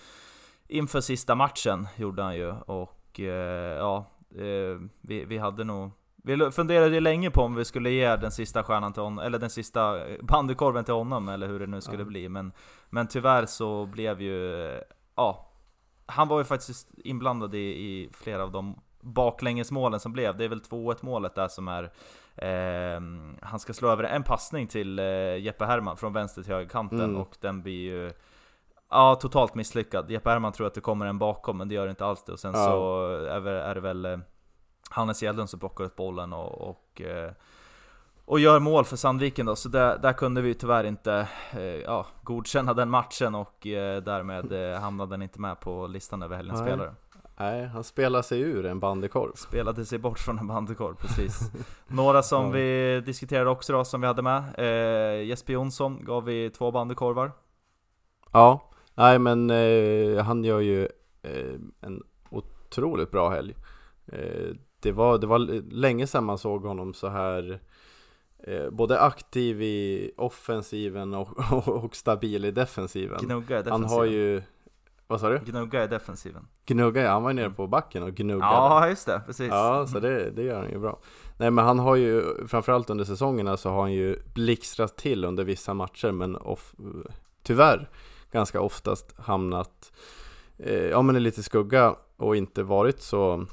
Inför 0.69 1.01
sista 1.01 1.35
matchen 1.35 1.89
gjorde 1.97 2.23
han 2.23 2.37
ju 2.37 2.51
och 2.51 3.21
eh, 3.21 3.77
ja, 3.79 4.07
eh, 4.35 4.81
vi, 5.01 5.25
vi 5.25 5.39
hade 5.39 5.65
nog 5.65 5.91
vi 6.23 6.51
funderade 6.51 6.95
ju 6.95 7.01
länge 7.01 7.31
på 7.31 7.43
om 7.43 7.55
vi 7.55 7.65
skulle 7.65 7.91
ge 7.91 8.17
den 8.17 8.31
sista 8.31 8.63
stjärnan 8.63 8.93
till 8.93 9.03
honom, 9.03 9.19
eller 9.25 9.39
den 9.39 9.51
sista 9.51 9.99
bandykorven 10.23 10.85
till 10.85 10.95
honom 10.95 11.29
eller 11.29 11.49
hur 11.49 11.61
det 11.61 11.67
nu 11.67 11.81
skulle 11.81 12.03
Ja. 12.03 12.05
bli 12.09 12.29
men 12.29 12.53
Men 12.91 13.07
tyvärr 13.09 13.47
så 13.47 13.87
blev 13.87 14.21
ju, 14.23 14.67
eh, 14.67 14.81
ja 15.17 15.49
Han 16.07 16.29
var 16.29 16.39
ju 16.39 16.45
faktiskt 16.45 16.89
inblandad 17.05 17.55
i, 17.55 17.59
i 17.59 18.11
flera 18.13 18.43
av 18.43 18.53
de 18.53 18.81
baklängesmålen 19.01 20.01
som 20.01 20.13
blev. 20.13 20.37
Det 20.37 20.45
är 20.45 20.49
väl 20.49 20.61
2-1 20.63 20.97
målet 21.01 21.35
där 21.35 21.49
som 21.49 21.69
är 21.69 21.83
eh, 22.37 23.01
Han 23.43 23.59
ska 23.59 23.73
slå 23.73 23.89
över 23.89 24.05
en 24.05 24.23
passning 24.23 24.67
till 24.67 24.99
eh, 24.99 25.37
Jeppe 25.39 25.65
Herman 25.65 25.97
från 25.97 26.13
vänster 26.13 26.43
till 26.43 26.53
högerkanten 26.53 27.01
Mm. 27.01 27.17
och 27.17 27.37
den 27.41 27.63
blir 27.63 27.81
ju 27.83 28.13
Ja, 28.91 29.15
totalt 29.15 29.55
misslyckad. 29.55 30.11
Jeppe 30.11 30.31
Herman 30.31 30.53
tror 30.53 30.67
att 30.67 30.75
det 30.75 30.81
kommer 30.81 31.07
en 31.07 31.19
bakom, 31.19 31.59
men 31.59 31.69
det 31.69 31.75
gör 31.75 31.85
det 31.87 31.91
inte 31.91 32.05
alls 32.07 32.25
det. 32.25 32.33
Och 32.33 32.41
sen 32.41 32.53
Ja. 32.55 32.65
så 32.67 33.07
är 33.27 33.75
det 33.75 33.81
väl 33.81 34.05
eh, 34.05 34.19
Hannes 34.93 35.23
Edlund 35.23 35.51
som 35.51 35.61
plockar 35.61 35.85
upp 35.85 35.97
bollen 35.97 36.33
och, 36.33 36.69
och, 36.71 37.01
eh, 37.01 37.31
och 38.25 38.41
gör 38.41 38.61
mål 38.61 38.85
för 38.85 38.97
Sandviken 38.97 39.47
då. 39.47 39.57
Så 39.57 39.69
där, 39.69 39.99
där 39.99 40.13
kunde 40.13 40.43
vi 40.43 40.55
tyvärr 40.55 40.85
inte 40.85 41.29
eh, 41.53 41.63
ja, 41.63 42.07
godkänna 42.23 42.75
den 42.75 42.91
matchen 42.91 43.35
och 43.35 43.67
eh, 43.67 44.03
därmed 44.03 44.79
hamnade 44.81 45.11
den 45.11 45.23
inte 45.23 45.41
med 45.41 45.61
på 45.61 45.87
listan 45.87 46.23
över 46.23 46.37
helgens 46.37 46.61
spelare. 46.61 46.95
Nej, 47.37 47.67
han 47.67 47.85
spelar 47.85 48.23
sig 48.23 48.41
ur 48.41 48.67
en 48.67 48.81
bandykorv. 48.81 49.33
Spelade 49.35 49.85
sig 49.87 49.99
bort 49.99 50.19
från 50.19 50.39
en 50.39 50.47
bandykorv, 50.47 50.95
precis. 50.95 51.41
Några 51.87 52.23
som 52.23 52.45
Ja. 52.45 52.51
vi 52.51 53.01
diskuterade 53.07 53.51
också 53.51 53.73
då, 53.73 53.85
som 53.85 54.01
vi 54.01 54.07
hade 54.07 54.23
med. 54.23 54.43
Eh, 54.59 55.25
Jesper 55.27 55.53
Jonsson 55.53 56.05
gav 56.05 56.25
vi 56.25 56.51
två 56.51 56.71
bandykorvar. 56.71 57.33
Ja, 58.33 58.71
nej 58.95 59.19
men 59.19 59.51
eh, 59.51 60.25
han 60.25 60.45
gör 60.45 60.61
ju 60.61 60.89
eh, 61.23 61.55
en 61.81 62.03
otroligt 62.31 63.11
bra 63.11 63.31
helg. 63.31 63.55
Det, 64.83 64.93
var, 64.93 65.19
det 65.19 65.27
var 65.27 65.39
länge 65.73 66.07
sedan 66.07 66.25
man 66.25 66.39
såg 66.39 66.65
honom 66.65 66.95
så 66.95 67.09
här 67.09 67.61
eh, 68.39 68.71
både 68.71 69.01
aktiv 69.01 69.63
i 69.63 70.11
offensiven 70.17 71.15
och, 71.15 71.53
och, 71.53 71.85
och 71.85 71.97
stabil 71.97 72.45
i 72.45 72.51
defensiven. 72.51 73.19
Gnugga 73.23 73.59
i 73.59 73.63
defensiven. 73.63 73.73
Han 73.73 73.99
har 73.99 74.05
ju, 74.05 74.43
vad 75.07 75.21
sa 75.21 75.29
du? 75.29 75.39
Gnugga 75.39 75.85
i 75.85 75.87
defensiven. 75.87 76.47
Gnugga, 76.67 77.03
ja, 77.03 77.11
han 77.11 77.23
var 77.23 77.31
ju 77.31 77.35
nere 77.35 77.51
på 77.51 77.67
backen 77.67 78.03
och 78.03 78.15
gnuggade. 78.15 78.53
Ja, 78.53 78.89
just 78.89 79.07
det. 79.07 79.23
Precis. 79.27 79.49
Ja, 79.49 79.87
så 79.87 80.01
det, 80.01 80.31
det 80.31 80.43
gör 80.43 80.61
han 80.61 80.71
ju 80.71 80.79
bra. 80.79 80.99
Nej 81.37 81.51
men 81.51 81.65
han 81.65 81.79
har 81.79 81.97
ju, 81.97 82.47
framförallt 82.47 82.91
under 82.91 83.05
säsongerna 83.05 83.57
så 83.57 83.71
har 83.71 83.81
han 83.81 83.93
ju 83.93 84.23
blixtrat 84.35 84.97
till 84.97 85.25
under 85.25 85.45
vissa 85.45 85.75
matcher 85.75 86.13
men 86.13 86.37
off, 86.37 86.75
tyvärr 87.43 87.91
ganska 88.33 88.61
oftast 88.61 89.15
hamnat 89.19 89.93
eh, 90.59 90.87
ja, 90.87 91.03
men 91.03 91.17
i 91.17 91.21
lite 91.21 91.43
skugga 91.43 91.97
och 92.17 92.37
inte 92.37 92.63
varit 92.63 93.01
så 93.01 93.47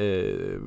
eh, 0.00 0.60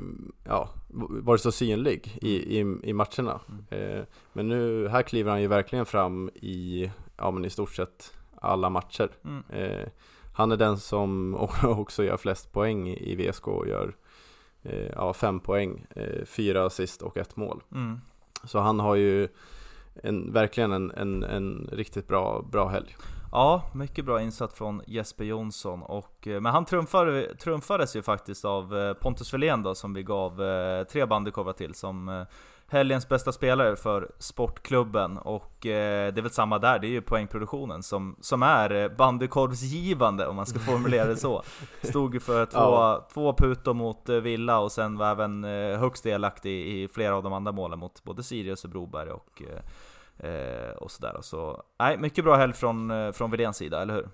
ja, 0.44 0.70
varit 1.10 1.42
så 1.42 1.52
synlig 1.52 2.18
i, 2.22 2.60
i, 2.60 2.60
i 2.84 2.94
matcherna. 2.94 3.40
Eh, 3.70 4.02
men 4.34 4.48
nu, 4.48 4.88
här 4.88 5.02
kliver 5.02 5.32
han 5.32 5.42
ju 5.42 5.48
verkligen 5.48 5.86
fram 5.86 6.30
i, 6.36 6.92
ja 7.18 7.32
men 7.32 7.46
i 7.46 7.50
stort 7.50 7.72
sett 7.72 8.14
alla 8.36 8.70
matcher. 8.70 9.10
Mm. 9.24 9.44
Eh, 9.50 9.88
han 10.34 10.52
är 10.52 10.58
den 10.58 10.78
som 10.78 11.36
också 11.64 12.04
gör 12.04 12.18
flest 12.18 12.52
poäng 12.52 12.90
i 12.90 13.16
VSK 13.16 13.48
och 13.48 13.68
gör 13.68 13.96
eh, 14.64 14.90
ja, 14.96 15.14
fem 15.14 15.40
poäng, 15.40 15.86
eh, 15.96 16.26
fyra 16.26 16.66
assist 16.66 17.02
och 17.02 17.18
ett 17.18 17.36
mål. 17.36 17.64
Mm. 17.72 18.00
Så 18.44 18.60
han 18.60 18.80
har 18.80 18.96
ju 18.96 19.28
en, 19.94 20.34
verkligen 20.34 20.72
en, 20.72 20.92
en, 20.92 21.24
en 21.24 21.70
riktigt 21.72 22.08
bra, 22.08 22.42
bra 22.52 22.68
helg. 22.68 22.96
Ja, 23.36 23.64
mycket 23.72 24.06
bra 24.06 24.22
insats 24.22 24.56
från 24.56 24.82
Jesper 24.88 25.24
Jonsson. 25.24 25.84
Och, 25.84 26.28
eh, 26.28 26.42
men 26.42 26.52
han 26.52 26.66
trumfade, 26.66 27.36
trumfades 27.36 27.96
ju 27.96 28.02
faktiskt 28.02 28.46
av 28.46 28.78
eh, 28.78 28.94
Pontus 28.94 29.34
Welén 29.34 29.64
då, 29.64 29.76
som 29.76 29.94
vi 29.94 30.04
gav 30.04 30.44
eh, 30.44 30.84
tre 30.84 31.06
bandykorvar 31.06 31.54
till 31.54 31.76
som 31.76 32.26
helgens 32.68 33.10
bästa 33.10 33.32
spelare 33.32 33.76
för 33.76 34.12
Sportklubben. 34.20 35.18
Och 35.18 35.58
det 35.62 35.72
är 36.18 36.22
väl 36.22 36.32
samma 36.32 36.60
där, 36.60 36.80
det 36.80 36.88
är 36.88 36.90
ju 36.90 37.02
poängproduktionen 37.02 37.84
som, 37.84 38.16
som 38.22 38.44
är 38.44 38.90
bandykorvsgivande 38.90 40.28
om 40.28 40.36
man 40.36 40.46
ska 40.46 40.60
formulera 40.60 41.06
det 41.06 41.18
så. 41.18 41.44
Stod 41.84 42.14
ju 42.14 42.20
för 42.20 42.46
två, 42.46 42.60
ja. 42.60 43.08
två 43.14 43.34
putor 43.34 43.74
mot 43.74 44.10
Villa 44.10 44.60
och 44.60 44.72
sen 44.72 44.98
var 44.98 45.12
även 45.12 45.44
högst 45.80 46.04
delaktig 46.04 46.52
i, 46.52 46.84
i 46.84 46.88
flera 46.88 47.16
av 47.16 47.24
de 47.24 47.34
andra 47.34 47.52
målen 47.52 47.80
mot 47.80 48.04
både 48.04 48.24
Sirius 48.24 48.64
och 48.64 48.70
Broberg 48.70 49.10
och 49.12 49.42
Eh, 50.18 50.76
och 50.78 50.92
sådär. 50.92 51.18
Så, 51.22 51.64
nej, 51.80 51.98
mycket 51.98 52.24
bra 52.24 52.36
helg 52.36 52.54
från, 52.54 52.92
eh, 52.92 53.12
från 53.12 53.32
Widéns 53.32 53.58
sida, 53.58 53.82
eller 53.82 53.94
hur? 53.94 54.10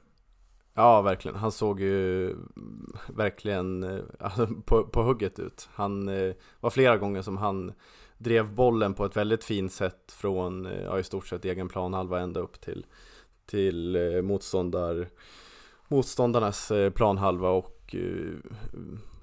Ja, 0.74 1.02
verkligen. 1.02 1.38
Han 1.38 1.52
såg 1.52 1.82
ju 1.82 2.36
verkligen 3.08 3.84
eh, 3.84 4.00
alltså, 4.20 4.48
på, 4.66 4.84
på 4.84 5.04
hugget 5.04 5.40
ut. 5.40 5.70
Han 5.74 6.08
eh, 6.08 6.34
var 6.60 6.70
flera 6.70 6.98
gånger 6.98 7.22
som 7.22 7.38
han 7.38 7.74
drev 8.18 8.54
bollen 8.54 8.94
på 8.94 9.06
ett 9.06 9.18
väldigt 9.18 9.44
fint 9.44 9.74
sätt 9.74 10.12
från, 10.12 10.68
ja, 10.86 11.00
i 11.00 11.04
stort 11.04 11.28
sett 11.28 11.46
egen 11.46 11.70
planhalva 11.70 12.20
ända 12.20 12.40
upp 12.40 12.62
till, 12.62 12.86
till 13.46 13.96
eh, 13.96 14.22
motståndar, 14.22 15.10
motståndarnas 15.88 16.72
eh, 16.72 16.90
planhalva 16.90 17.50
och 17.50 17.96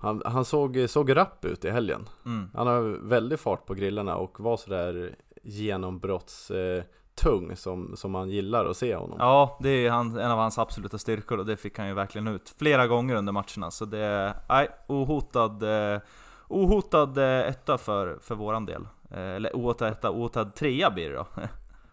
han, 0.00 0.22
han 0.24 0.44
såg, 0.44 0.84
såg 0.88 1.16
rapp 1.16 1.44
ut 1.44 1.64
i 1.64 1.70
helgen. 1.70 2.08
Mm. 2.24 2.50
Han 2.54 2.66
har 2.66 2.82
väldigt 3.08 3.40
fart 3.40 3.66
på 3.66 3.74
grillarna 3.74 4.16
och 4.16 4.40
var 4.40 4.56
sådär 4.56 5.16
genombrottstung 5.46 7.50
eh, 7.50 7.54
som, 7.54 7.96
som 7.96 8.10
man 8.10 8.30
gillar 8.30 8.64
att 8.64 8.76
se 8.76 8.96
honom. 8.96 9.16
Ja, 9.20 9.58
det 9.60 9.68
är 9.68 9.90
han, 9.90 10.18
en 10.18 10.30
av 10.30 10.38
hans 10.38 10.58
absoluta 10.58 10.98
styrkor 10.98 11.38
och 11.38 11.46
det 11.46 11.56
fick 11.56 11.78
han 11.78 11.88
ju 11.88 11.94
verkligen 11.94 12.28
ut 12.28 12.54
flera 12.58 12.86
gånger 12.86 13.14
under 13.14 13.32
matcherna. 13.32 13.70
Så 13.70 13.84
det 13.84 13.98
är, 13.98 14.34
nej, 14.48 14.68
ohotad, 14.86 15.62
eh, 15.62 16.00
ohotad 16.48 17.18
eh, 17.18 17.48
etta 17.48 17.78
för, 17.78 18.18
för 18.22 18.34
våran 18.34 18.66
del. 18.66 18.88
Eller 19.10 19.50
ohotad 19.54 19.88
etta, 19.88 20.10
ohotad 20.10 20.54
trea 20.54 20.90
blir 20.90 21.10
det 21.10 21.16
då. 21.16 21.26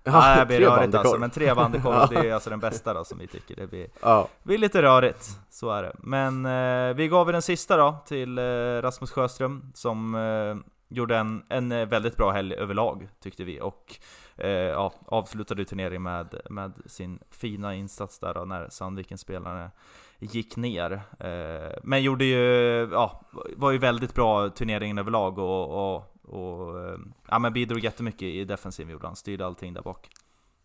Ja, 0.03 0.11
Nej, 0.11 0.39
det 0.39 0.45
blir 0.45 0.59
rörigt 0.59 0.95
alltså, 0.95 1.17
men 1.17 1.29
tre 1.29 1.53
bandykorv, 1.53 2.09
det 2.09 2.29
är 2.29 2.33
alltså 2.33 2.49
den 2.49 2.59
bästa 2.59 2.93
då 2.93 3.03
som 3.03 3.17
vi 3.17 3.27
tycker. 3.27 3.55
Det 3.55 3.67
blir, 3.67 3.87
ja. 4.01 4.27
blir 4.43 4.57
lite 4.57 4.81
rörigt, 4.81 5.29
så 5.49 5.69
är 5.69 5.83
det. 5.83 5.91
Men 5.97 6.45
eh, 6.45 6.95
vi 6.95 7.07
gav 7.07 7.31
den 7.31 7.41
sista 7.41 7.77
då 7.77 7.95
till 8.05 8.37
eh, 8.37 8.43
Rasmus 8.81 9.11
Sjöström, 9.11 9.71
som 9.73 10.15
eh, 10.15 10.55
gjorde 10.93 11.17
en, 11.17 11.43
en 11.49 11.71
eh, 11.71 11.87
väldigt 11.87 12.17
bra 12.17 12.31
helg 12.31 12.55
överlag, 12.55 13.09
tyckte 13.19 13.43
vi. 13.43 13.61
Och 13.61 13.95
eh, 14.37 14.49
ja, 14.49 14.93
avslutade 15.05 15.65
turneringen 15.65 16.03
med, 16.03 16.41
med 16.49 16.73
sin 16.85 17.19
fina 17.29 17.75
insats 17.75 18.19
där 18.19 18.33
då, 18.33 18.45
när 18.45 18.69
Sandvikens 18.69 19.21
spelare 19.21 19.71
gick 20.19 20.55
ner. 20.55 20.91
Eh, 21.19 21.79
men 21.83 22.03
gjorde 22.03 22.25
ju, 22.25 22.89
ja, 22.91 23.21
var 23.55 23.71
ju 23.71 23.77
väldigt 23.77 24.15
bra 24.15 24.49
turneringen 24.49 24.97
överlag 24.97 25.37
och, 25.37 25.95
och, 25.95 26.15
och 26.23 26.79
eh, 26.79 26.97
ja, 27.27 27.39
men 27.39 27.53
bidrog 27.53 27.79
jättemycket 27.79 28.23
i 28.23 28.45
defensiven 28.45 28.91
gjorde 28.91 29.07
han, 29.07 29.15
styrde 29.15 29.45
allting 29.45 29.73
där 29.73 29.81
bak. 29.81 30.09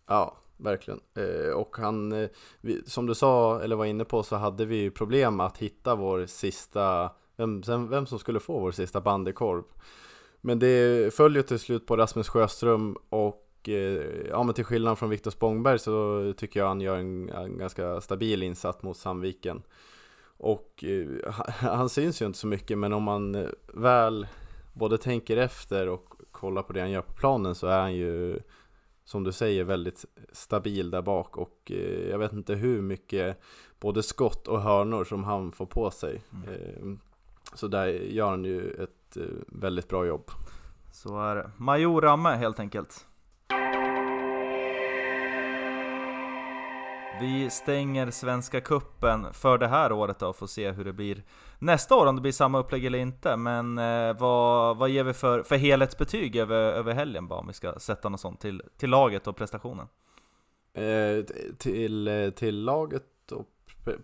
Ja, 0.07 0.37
verkligen. 0.57 1.01
Eh, 1.15 1.53
och 1.53 1.77
han, 1.77 2.13
eh, 2.13 2.29
vi, 2.61 2.83
som 2.87 3.07
du 3.07 3.15
sa, 3.15 3.61
eller 3.61 3.77
var 3.77 3.85
inne 3.85 4.05
på, 4.05 4.23
så 4.23 4.37
hade 4.37 4.65
vi 4.65 4.77
ju 4.77 4.91
problem 4.91 5.41
att 5.41 5.59
hitta 5.59 5.95
vår 5.95 6.27
sista, 6.27 7.11
vem, 7.37 7.63
vem 7.89 8.07
som 8.07 8.19
skulle 8.19 8.41
få 8.41 8.61
vår 8.61 8.73
sista 8.73 9.01
bandekorv. 9.01 9.63
Men 10.41 10.59
det 10.59 11.15
följer 11.15 11.43
till 11.43 11.59
slut 11.59 11.87
på 11.87 11.97
Rasmus 11.97 12.29
Sjöström 12.29 12.97
och 13.09 13.69
eh, 13.69 14.29
ja, 14.31 14.43
men 14.43 14.55
till 14.55 14.65
skillnad 14.65 14.99
från 14.99 15.11
Viktor 15.11 15.31
Spångberg 15.31 15.79
så 15.79 16.33
tycker 16.37 16.61
jag 16.61 16.69
han 16.69 16.81
gör 16.81 16.97
en, 16.97 17.29
en 17.29 17.59
ganska 17.59 18.01
stabil 18.01 18.43
insats 18.43 18.83
mot 18.83 18.97
Sandviken. 18.97 19.63
Och 20.37 20.85
eh, 20.85 21.35
han 21.49 21.89
syns 21.89 22.23
ju 22.23 22.27
inte 22.27 22.39
så 22.39 22.47
mycket 22.47 22.79
men 22.79 22.93
om 22.93 23.03
man 23.03 23.35
eh, 23.35 23.49
väl 23.75 24.27
både 24.73 24.99
tänker 24.99 25.37
efter 25.37 25.89
och 25.89 26.13
kollar 26.31 26.63
på 26.63 26.73
det 26.73 26.81
han 26.81 26.91
gör 26.91 27.03
på 27.03 27.13
planen 27.13 27.55
så 27.55 27.67
är 27.67 27.81
han 27.81 27.95
ju 27.95 28.41
som 29.05 29.25
du 29.25 29.33
säger 29.33 29.65
väldigt 29.65 30.05
stabil 30.33 30.91
där 30.91 31.03
bak 31.03 31.37
och 31.37 31.73
jag 32.11 32.19
vet 32.19 32.33
inte 32.33 32.55
hur 32.55 32.83
mycket 32.83 33.41
både 33.81 34.03
skott 34.03 34.49
och 34.49 34.63
hörnor 34.63 35.05
som 35.05 35.25
han 35.25 35.53
får 35.53 35.67
på 35.67 35.91
sig. 35.91 36.23
Mm. 36.33 37.01
Så 37.55 37.69
där 37.69 37.87
gör 37.87 38.31
han 38.31 38.45
ju 38.45 38.71
ett 38.71 38.98
ett 39.09 39.17
eh, 39.17 39.25
väldigt 39.47 39.89
bra 39.89 40.07
jobb. 40.07 40.31
Så 40.93 41.21
är 41.21 41.37
det. 41.37 41.51
Major 41.57 42.01
Ramme 42.01 42.31
helt 42.31 42.61
enkelt. 42.61 43.07
Vi 47.21 47.51
stänger 47.51 48.11
Svenska 48.11 48.61
Kuppen 48.61 49.27
för 49.33 49.59
det 49.59 49.69
här 49.69 49.93
året 49.93 50.19
då, 50.19 50.29
och 50.29 50.37
får 50.37 50.47
se 50.47 50.71
hur 50.71 50.85
det 50.85 50.93
blir 50.93 51.23
nästa 51.59 51.97
år, 51.97 52.07
om 52.07 52.17
det 52.17 52.23
blir 52.23 52.33
samma 52.33 52.59
upplägg 52.59 52.85
eller 52.85 52.99
inte. 52.99 53.37
Men 53.37 53.79
eh, 53.79 54.19
vad, 54.19 54.77
vad 54.77 54.89
ger 54.91 55.05
vi 55.05 55.13
för, 55.13 55.43
för 55.43 55.57
helhetsbetyg 55.57 56.37
över, 56.37 56.73
över 56.73 56.95
helgen 56.95 57.29
bara, 57.29 57.41
om 57.41 57.47
vi 57.47 57.53
ska 57.53 57.79
sätta 57.79 58.09
något 58.09 58.21
sånt 58.21 58.41
till, 58.41 58.63
till 58.77 58.91
laget 58.91 59.27
och 59.27 59.37
prestationen? 59.37 59.87
Eh, 60.73 61.25
till, 61.59 62.09
eh, 62.09 62.31
till 62.31 62.65
laget 62.65 63.33
och 63.33 63.49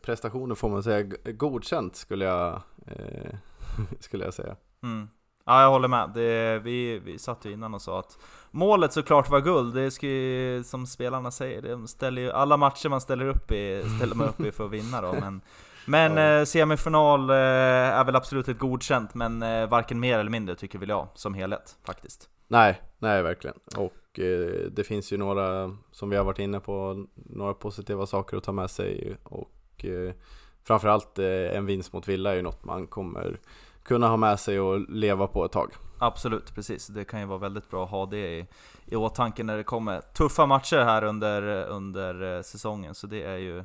prestationen 0.02 0.56
får 0.56 0.68
man 0.68 0.82
säga 0.82 1.02
godkänt 1.24 1.96
skulle 1.96 2.24
jag, 2.24 2.62
eh, 2.86 3.34
skulle 4.00 4.24
jag 4.24 4.34
säga. 4.34 4.56
Mm. 4.84 5.08
Ja, 5.46 5.62
jag 5.62 5.70
håller 5.70 5.88
med. 5.88 6.10
Det, 6.14 6.58
vi, 6.58 6.98
vi 6.98 7.18
satt 7.18 7.44
ju 7.44 7.52
innan 7.52 7.74
och 7.74 7.82
sa 7.82 7.98
att 7.98 8.18
målet 8.50 8.92
såklart 8.92 9.30
var 9.30 9.40
guld. 9.40 9.74
Det 9.74 9.90
ska 9.90 10.06
ju, 10.06 10.64
som 10.64 10.86
spelarna 10.86 11.30
säger, 11.30 11.62
de 11.62 11.88
ställer 11.88 12.22
ju, 12.22 12.30
alla 12.30 12.56
matcher 12.56 12.88
man 12.88 13.00
ställer 13.00 13.26
upp 13.26 13.52
i, 13.52 13.84
ställer 13.96 14.14
man 14.14 14.28
upp 14.28 14.40
i 14.40 14.52
för 14.52 14.64
att 14.64 14.70
vinna 14.70 15.00
då. 15.00 15.12
Men, 15.12 15.40
men 15.86 16.16
ja. 16.16 16.38
eh, 16.38 16.44
semifinal 16.44 17.30
eh, 17.30 17.36
är 17.36 18.04
väl 18.04 18.16
absolut 18.16 18.48
ett 18.48 18.58
godkänt, 18.58 19.14
men 19.14 19.42
eh, 19.42 19.68
varken 19.68 20.00
mer 20.00 20.18
eller 20.18 20.30
mindre 20.30 20.54
tycker 20.54 20.78
väl 20.78 20.88
jag, 20.88 21.08
som 21.14 21.34
helhet 21.34 21.76
faktiskt. 21.84 22.28
Nej, 22.48 22.80
nej 22.98 23.22
verkligen. 23.22 23.56
Och 23.76 24.20
eh, 24.20 24.70
det 24.70 24.84
finns 24.84 25.12
ju 25.12 25.16
några, 25.16 25.76
som 25.92 26.10
vi 26.10 26.16
har 26.16 26.24
varit 26.24 26.38
inne 26.38 26.60
på, 26.60 27.06
några 27.14 27.54
positiva 27.54 28.06
saker 28.06 28.36
att 28.36 28.44
ta 28.44 28.52
med 28.52 28.70
sig. 28.70 29.16
Och 29.22 29.84
eh, 29.84 30.14
framförallt 30.64 31.18
eh, 31.18 31.56
en 31.56 31.66
vinst 31.66 31.92
mot 31.92 32.08
Villa 32.08 32.30
är 32.30 32.36
ju 32.36 32.42
något 32.42 32.64
man 32.64 32.86
kommer 32.86 33.40
kunna 33.84 34.08
ha 34.08 34.16
med 34.16 34.40
sig 34.40 34.60
och 34.60 34.80
leva 34.80 35.26
på 35.26 35.44
ett 35.44 35.52
tag. 35.52 35.70
Absolut, 35.98 36.54
precis. 36.54 36.86
Det 36.86 37.04
kan 37.04 37.20
ju 37.20 37.26
vara 37.26 37.38
väldigt 37.38 37.70
bra 37.70 37.84
att 37.84 37.90
ha 37.90 38.06
det 38.06 38.38
i, 38.38 38.46
i 38.86 38.96
åtanke 38.96 39.44
när 39.44 39.56
det 39.56 39.64
kommer 39.64 40.00
tuffa 40.00 40.46
matcher 40.46 40.84
här 40.84 41.04
under, 41.04 41.42
under 41.68 42.36
eh, 42.36 42.42
säsongen. 42.42 42.94
Så 42.94 43.06
det 43.06 43.22
är 43.22 43.36
ju 43.36 43.64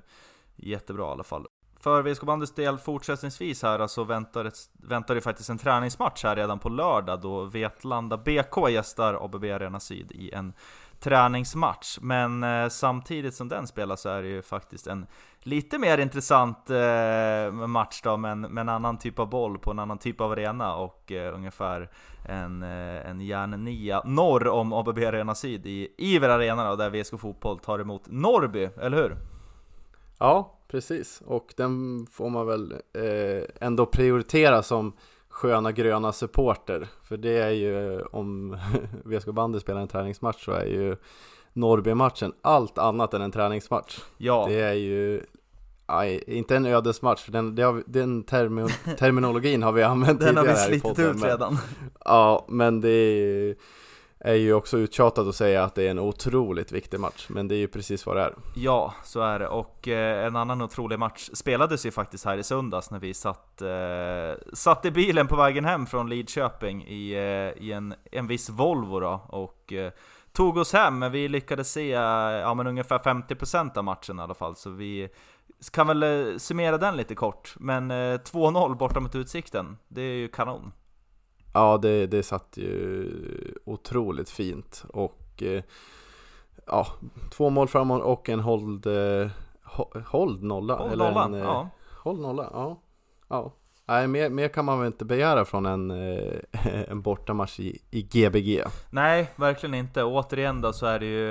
jättebra 0.55 1.07
i 1.07 1.11
alla 1.11 1.23
fall. 1.23 1.47
För 1.79 2.01
VSK 2.01 2.23
bandys 2.23 2.51
del 2.51 2.77
fortsättningsvis 2.77 3.63
här 3.63 3.87
så 3.87 4.03
väntar 4.03 4.43
det, 4.43 4.51
väntar 4.73 5.15
det 5.15 5.21
faktiskt 5.21 5.49
en 5.49 5.57
träningsmatch 5.57 6.23
här 6.23 6.35
redan 6.35 6.59
på 6.59 6.69
lördag 6.69 7.21
då 7.21 7.43
Vetlanda 7.43 8.17
BK 8.17 8.69
gästar 8.69 9.25
ABB 9.25 9.43
Arena 9.43 9.79
Syd 9.79 10.11
i 10.11 10.31
en 10.31 10.53
träningsmatch. 10.99 11.97
Men 12.01 12.43
eh, 12.43 12.69
samtidigt 12.69 13.35
som 13.35 13.49
den 13.49 13.67
spelas 13.67 14.01
så 14.01 14.09
är 14.09 14.21
det 14.21 14.27
ju 14.27 14.41
faktiskt 14.41 14.87
en 14.87 15.05
lite 15.39 15.77
mer 15.77 15.97
intressant 15.97 16.69
eh, 16.69 17.51
match 17.51 18.01
då, 18.03 18.17
med 18.17 18.31
en, 18.31 18.41
med 18.41 18.61
en 18.61 18.69
annan 18.69 18.97
typ 18.97 19.19
av 19.19 19.29
boll 19.29 19.59
på 19.59 19.71
en 19.71 19.79
annan 19.79 19.97
typ 19.97 20.21
av 20.21 20.31
arena 20.31 20.75
och 20.75 21.11
eh, 21.11 21.35
ungefär 21.35 21.89
en, 22.25 22.63
eh, 22.63 23.09
en 23.09 23.21
järnnia 23.21 24.01
norr 24.05 24.47
om 24.47 24.73
ABB 24.73 24.97
Arena 24.97 25.35
Syd 25.35 25.65
i 25.65 25.87
Iver 25.97 26.29
Arena 26.29 26.69
då, 26.69 26.75
där 26.75 26.89
VSK 26.89 27.19
Fotboll 27.19 27.59
tar 27.59 27.79
emot 27.79 28.03
Norrby, 28.07 28.69
eller 28.81 28.97
hur? 28.97 29.15
Ja, 30.19 30.59
precis. 30.67 31.21
Och 31.25 31.53
den 31.57 32.07
får 32.11 32.29
man 32.29 32.47
väl 32.47 32.71
eh, 32.71 33.43
ändå 33.67 33.85
prioritera 33.85 34.63
som 34.63 34.93
sköna 35.39 35.71
gröna 35.71 36.11
supporter. 36.11 36.87
För 37.03 37.17
det 37.17 37.37
är 37.37 37.49
ju, 37.49 38.01
om 38.01 38.57
VSK 39.03 39.27
bandy 39.27 39.59
spelar 39.59 39.81
en 39.81 39.87
träningsmatch 39.87 40.45
så 40.45 40.51
är 40.51 40.65
ju 40.65 40.95
Norrby-matchen 41.53 42.33
allt 42.41 42.77
annat 42.77 43.13
än 43.13 43.21
en 43.21 43.31
träningsmatch. 43.31 43.99
Ja. 44.17 44.45
Det 44.49 44.61
är 44.61 44.73
ju 44.73 45.21
aj, 45.85 46.23
inte 46.27 46.55
en 46.55 46.65
ödesmatch, 46.65 47.27
den, 47.27 47.57
har, 47.57 47.83
den 47.85 48.23
termi 48.23 48.67
terminologin 48.97 49.63
har 49.63 49.71
vi 49.71 49.83
använt 49.83 50.19
den 50.19 50.27
tidigare. 50.27 50.47
Den 50.47 50.55
har 50.57 50.69
vi 50.69 50.79
slitit 50.79 50.99
ut 50.99 51.23
redan. 51.23 51.57
Ja, 52.05 52.45
men 52.47 52.81
det 52.81 52.89
är 52.89 53.55
är 54.19 54.33
ju 54.33 54.53
också 54.53 54.77
uttjatat 54.77 55.27
att 55.27 55.35
säga 55.35 55.63
att 55.63 55.75
det 55.75 55.83
är 55.83 55.91
en 55.91 55.99
otroligt 55.99 56.71
viktig 56.71 56.99
match, 56.99 57.25
men 57.29 57.47
det 57.47 57.55
är 57.55 57.59
ju 57.59 57.67
precis 57.67 58.05
vad 58.05 58.15
det 58.15 58.21
är. 58.21 58.33
Ja, 58.55 58.93
så 59.03 59.21
är 59.21 59.39
det. 59.39 59.47
Och 59.47 59.87
eh, 59.87 60.25
en 60.25 60.35
annan 60.35 60.61
otrolig 60.61 60.99
match 60.99 61.29
spelades 61.33 61.85
ju 61.85 61.91
faktiskt 61.91 62.25
här 62.25 62.37
i 62.37 62.43
söndags 62.43 62.91
när 62.91 62.99
vi 62.99 63.13
satt, 63.13 63.61
eh, 63.61 64.53
satt 64.53 64.85
i 64.85 64.91
bilen 64.91 65.27
på 65.27 65.35
vägen 65.35 65.65
hem 65.65 65.85
från 65.85 66.09
Lidköping 66.09 66.83
i, 66.87 67.11
eh, 67.11 67.63
i 67.63 67.71
en, 67.71 67.93
en 68.11 68.27
viss 68.27 68.49
Volvo 68.49 68.99
då, 68.99 69.21
och 69.27 69.73
eh, 69.73 69.91
tog 70.33 70.57
oss 70.57 70.73
hem, 70.73 70.99
men 70.99 71.11
vi 71.11 71.27
lyckades 71.27 71.71
se 71.71 71.93
eh, 71.93 72.01
ja, 72.01 72.53
men 72.53 72.67
ungefär 72.67 72.97
50% 72.97 73.77
av 73.77 73.83
matchen 73.83 74.19
i 74.19 74.21
alla 74.21 74.33
fall, 74.33 74.55
så 74.55 74.69
vi 74.69 75.09
kan 75.71 75.87
väl 75.87 76.03
eh, 76.03 76.37
summera 76.37 76.77
den 76.77 76.97
lite 76.97 77.15
kort. 77.15 77.55
Men 77.59 77.91
eh, 77.91 77.95
2-0 77.95 78.77
borta 78.77 78.99
mot 78.99 79.15
Utsikten, 79.15 79.77
det 79.87 80.01
är 80.01 80.15
ju 80.15 80.27
kanon. 80.27 80.71
Ja, 81.53 81.77
det, 81.77 82.07
det 82.07 82.23
satt 82.23 82.57
ju 82.57 83.11
otroligt 83.65 84.29
fint 84.29 84.83
och 84.93 85.43
eh, 85.43 85.63
ja, 86.65 86.87
två 87.31 87.49
mål 87.49 87.67
framåt 87.67 88.01
och 88.03 88.29
en 88.29 88.39
hold, 88.39 88.85
eh, 88.85 89.29
ho- 89.77 90.03
hold 90.07 90.43
nolla. 90.43 90.75
Håll 90.75 90.91
eller 90.91 91.11
nolla, 91.11 91.25
en, 91.25 91.33
eh, 91.33 91.39
ja. 91.39 91.69
Håll 92.03 92.21
nolla, 92.21 92.49
ja. 92.53 92.79
ja. 93.27 93.51
Nej, 93.89 94.07
mer, 94.07 94.29
mer 94.29 94.47
kan 94.47 94.65
man 94.65 94.79
väl 94.79 94.87
inte 94.87 95.05
begära 95.05 95.45
från 95.45 95.65
en, 95.65 95.91
eh, 95.91 96.39
en 96.89 97.01
bortamatch 97.01 97.59
i, 97.59 97.79
i 97.91 98.01
Gbg. 98.01 98.63
Nej, 98.89 99.31
verkligen 99.35 99.73
inte. 99.73 100.03
Återigen 100.03 100.61
då 100.61 100.73
så 100.73 100.85
är 100.85 100.99
det 100.99 101.05
ju, 101.05 101.27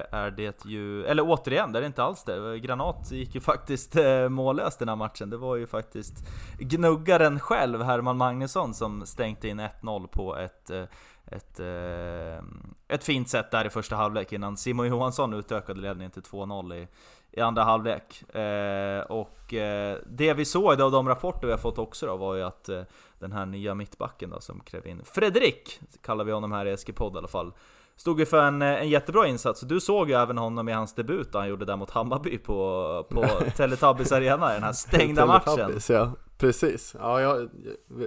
är 0.00 0.30
det 0.30 0.64
ju, 0.64 1.04
eller 1.04 1.22
återigen, 1.22 1.72
det 1.72 1.78
är 1.78 1.80
det 1.80 1.86
inte 1.86 2.02
alls 2.02 2.24
det. 2.24 2.58
Granat 2.58 3.12
gick 3.12 3.34
ju 3.34 3.40
faktiskt 3.40 3.96
eh, 3.96 4.28
mållös 4.28 4.76
den 4.76 4.88
här 4.88 4.96
matchen. 4.96 5.30
Det 5.30 5.36
var 5.36 5.56
ju 5.56 5.66
faktiskt 5.66 6.28
gnuggaren 6.58 7.40
själv, 7.40 7.82
Herman 7.82 8.16
Magnusson, 8.16 8.74
som 8.74 9.06
stänkte 9.06 9.48
in 9.48 9.60
1-0 9.60 10.06
på 10.06 10.36
ett 10.36 10.70
eh, 10.70 10.84
ett, 11.26 11.60
eh, 11.60 12.44
ett 12.88 13.04
fint 13.04 13.28
sätt 13.28 13.50
där 13.50 13.64
i 13.64 13.70
första 13.70 13.96
halvlek 13.96 14.32
innan 14.32 14.56
Simon 14.56 14.86
Johansson 14.86 15.32
utökade 15.32 15.80
ledningen 15.80 16.10
till 16.10 16.22
2-0 16.22 16.74
i, 16.74 16.88
i 17.30 17.40
andra 17.40 17.62
halvlek. 17.62 18.34
Eh, 18.34 19.00
och 19.00 19.54
eh, 19.54 19.98
det 20.06 20.34
vi 20.34 20.44
såg 20.44 20.80
av 20.80 20.92
de 20.92 21.08
rapporter 21.08 21.46
vi 21.46 21.52
har 21.52 21.58
fått 21.58 21.78
också 21.78 22.06
då 22.06 22.16
var 22.16 22.34
ju 22.34 22.42
att 22.42 22.68
eh, 22.68 22.82
den 23.18 23.32
här 23.32 23.46
nya 23.46 23.74
mittbacken 23.74 24.30
då 24.30 24.40
som 24.40 24.60
klev 24.60 24.86
in, 24.86 25.02
Fredrik 25.04 25.80
kallar 26.02 26.24
vi 26.24 26.32
honom 26.32 26.52
här 26.52 26.66
i 26.66 26.76
SG-podd 26.76 27.14
i 27.14 27.18
alla 27.18 27.28
fall, 27.28 27.52
stod 27.96 28.20
ju 28.20 28.26
för 28.26 28.42
en, 28.42 28.62
en 28.62 28.88
jättebra 28.88 29.26
insats. 29.26 29.60
Du 29.60 29.80
såg 29.80 30.08
ju 30.08 30.14
även 30.14 30.38
honom 30.38 30.68
i 30.68 30.72
hans 30.72 30.94
debut 30.94 31.32
då 31.32 31.38
han 31.38 31.48
gjorde 31.48 31.64
där 31.64 31.76
mot 31.76 31.90
Hammarby 31.90 32.38
på, 32.38 33.06
på 33.10 33.26
Teletubbies 33.56 34.12
Arena 34.12 34.50
i 34.50 34.54
den 34.54 34.62
här 34.62 34.72
stängda 34.72 35.26
matchen. 35.26 35.80
Ja, 35.88 36.12
precis. 36.38 36.96
Ja, 36.98 37.20
jag, 37.20 37.50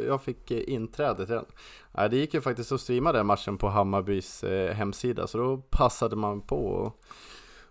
jag 0.07 0.21
fick 0.21 0.51
eh, 0.51 0.63
inträde 0.67 1.25
till 1.25 1.35
den. 1.35 1.45
Ja, 1.91 2.07
det 2.07 2.17
gick 2.17 2.33
ju 2.33 2.41
faktiskt 2.41 2.71
att 2.71 2.81
streama 2.81 3.11
den 3.11 3.25
matchen 3.25 3.57
på 3.57 3.69
Hammarbys 3.69 4.43
eh, 4.43 4.73
hemsida, 4.73 5.27
så 5.27 5.37
då 5.37 5.57
passade 5.57 6.15
man 6.15 6.41
på 6.41 6.65
och, 6.65 7.01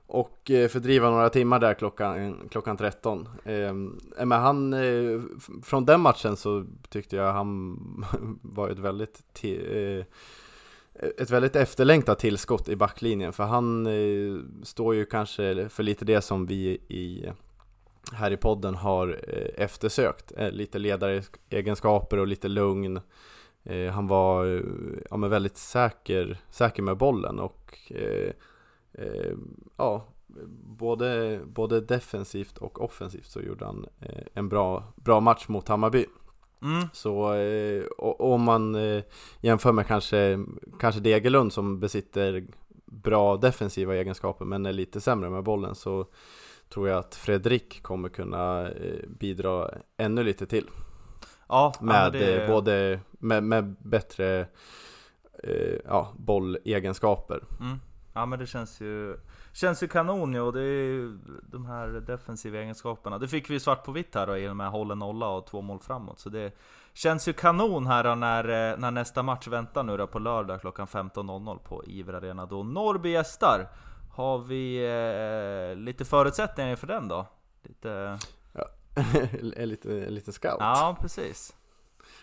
och 0.07 0.51
eh, 0.51 0.69
fördriva 0.69 1.11
några 1.11 1.29
timmar 1.29 1.59
där 1.59 1.75
klockan, 1.75 2.37
klockan 2.51 2.77
13. 2.77 3.29
Ehm, 3.45 4.01
men 4.17 4.33
han, 4.33 4.75
från 5.63 5.85
den 5.85 6.01
matchen 6.01 6.37
så 6.37 6.67
tyckte 6.89 7.17
jag 7.17 7.33
han 7.33 7.77
var 8.43 8.69
ett 8.69 8.79
väldigt 8.79 9.23
ett 11.19 11.31
väldigt 11.31 11.57
efterlängtat 11.57 12.19
tillskott 12.19 12.69
i 12.69 12.77
backlinjen 12.77 13.33
för 13.33 13.45
han 13.45 13.87
eh, 13.87 14.41
står 14.63 14.95
ju 14.95 15.05
kanske 15.05 15.69
för 15.69 15.83
lite 15.83 16.05
det 16.05 16.21
som 16.21 16.47
vi 16.47 16.69
i 16.89 17.27
här 18.13 18.31
i 18.31 18.37
podden 18.37 18.75
har 18.75 19.21
eh, 19.29 19.65
eftersökt. 19.65 20.33
Eh, 20.37 20.51
lite 20.51 20.79
ledaregenskaper 20.79 22.19
och 22.19 22.27
lite 22.27 22.49
lugn. 22.49 23.01
Eh, 23.65 23.93
han 23.93 24.07
var 24.07 24.63
ja, 25.11 25.17
men 25.17 25.31
väldigt 25.31 25.57
säker, 25.57 26.39
säker 26.51 26.83
med 26.83 26.97
bollen 26.97 27.39
och 27.39 27.93
ja, 29.77 30.05
både, 30.79 31.41
både 31.47 31.81
defensivt 31.81 32.59
och 32.59 32.85
offensivt 32.85 33.27
så 33.27 33.41
gjorde 33.41 33.65
han 33.65 33.87
en 34.35 34.49
bra, 34.49 34.85
bra 34.97 35.21
match 35.21 35.49
mot 35.49 35.69
Hammarby. 35.69 36.07
Mm. 36.63 36.89
Så 36.93 37.35
om 38.19 38.43
man 38.43 38.77
jämför 39.41 39.73
med 39.73 39.87
kanske, 39.87 40.45
kanske 40.81 41.01
Degerlund 41.01 41.53
som 41.53 41.81
besitter 41.81 42.47
bra 42.85 43.37
defensiva 43.37 43.95
egenskaper 43.95 44.45
men 44.45 44.67
är 44.67 44.73
lite 44.73 45.01
sämre 45.01 45.31
med 45.31 45.43
bollen 45.43 45.75
så 45.75 46.07
tror 46.69 46.89
jag 46.89 46.99
att 46.99 47.15
Fredrik 47.15 47.83
kommer 47.83 48.09
kunna 48.09 48.69
eh, 48.69 49.09
bidra 49.09 49.71
ännu 49.97 50.23
lite 50.25 50.47
till. 50.47 50.71
Ja, 51.49 51.75
med 51.81 52.13
det- 52.13 52.43
eh, 52.43 52.51
både 52.51 53.01
med, 53.11 53.43
med 53.43 53.77
bättre 53.79 54.47
eh, 55.43 55.79
ja, 55.85 56.13
bollegenskaper. 56.17 57.41
Mm. 57.61 57.79
Ja 58.15 58.27
men 58.27 58.39
det 58.39 58.47
känns 58.47 58.81
ju 58.81 59.17
Känns 59.53 59.83
ju 59.83 59.89
kanon 59.89 60.33
ju 60.35 60.41
och 60.41 60.53
det 60.53 60.61
är 60.61 60.85
ju 60.85 61.19
de 61.51 61.67
här 61.67 61.89
defensiva 61.89 62.59
egenskaperna. 62.59 63.19
Det 63.19 63.29
fick 63.29 63.51
vi 63.51 63.61
svart 63.61 63.85
på 63.85 63.93
vitt 63.93 64.15
här 64.15 64.27
då 64.27 64.37
i 64.39 64.49
och 64.49 64.57
med 64.57 64.71
håller 64.71 64.95
nolla 64.95 65.29
och 65.29 65.47
två 65.47 65.63
mål 65.63 65.79
framåt. 65.81 66.19
Så 66.21 66.29
det 66.29 66.57
känns 66.95 67.29
ju 67.29 67.33
kanon 67.33 67.87
här 67.87 68.05
då 68.05 68.15
när, 68.15 68.45
eh, 68.73 68.79
när 68.79 68.91
nästa 68.91 69.23
match 69.23 69.49
väntar 69.49 69.83
nu 69.83 69.97
då 69.97 70.07
på 70.07 70.19
lördag 70.19 70.61
klockan 70.61 70.87
15.00 70.87 71.59
på 71.59 71.85
Iver 71.87 72.13
Arena 72.15 72.47
då 72.47 72.63
Norrby 72.63 73.11
gästar 73.11 73.69
Har 74.17 74.39
vi 74.39 74.77
eh, 75.71 75.77
lite 75.77 76.05
förutsättningar 76.05 76.77
för 76.77 76.87
den 76.87 77.09
då? 77.09 77.27
Lite... 77.63 78.19
en, 79.57 79.69
liten, 79.69 80.03
en 80.03 80.15
liten 80.15 80.33
scout. 80.33 80.57
Ja 80.61 80.97
precis 81.01 81.55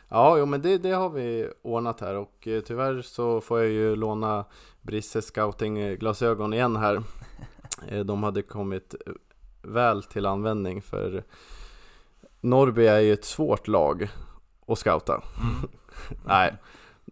Ja, 0.07 0.37
jo 0.37 0.45
men 0.45 0.61
det, 0.61 0.77
det 0.77 0.91
har 0.91 1.09
vi 1.09 1.49
ordnat 1.61 2.01
här 2.01 2.15
och 2.15 2.47
eh, 2.47 2.61
tyvärr 2.61 3.01
så 3.01 3.41
får 3.41 3.59
jag 3.59 3.69
ju 3.69 3.95
låna 3.95 4.45
Brisses 4.81 5.25
scouting-glasögon 5.25 6.53
igen 6.53 6.75
här. 6.75 7.03
Eh, 7.87 8.05
de 8.05 8.23
hade 8.23 8.41
kommit 8.41 8.95
eh, 9.05 9.13
väl 9.61 10.03
till 10.03 10.25
användning 10.25 10.81
för 10.81 11.23
Norrby 12.41 12.85
är 12.85 12.99
ju 12.99 13.13
ett 13.13 13.25
svårt 13.25 13.67
lag 13.67 14.09
att 14.67 14.77
scouta. 14.77 15.13
mm. 15.13 15.69
Nej, 16.25 16.55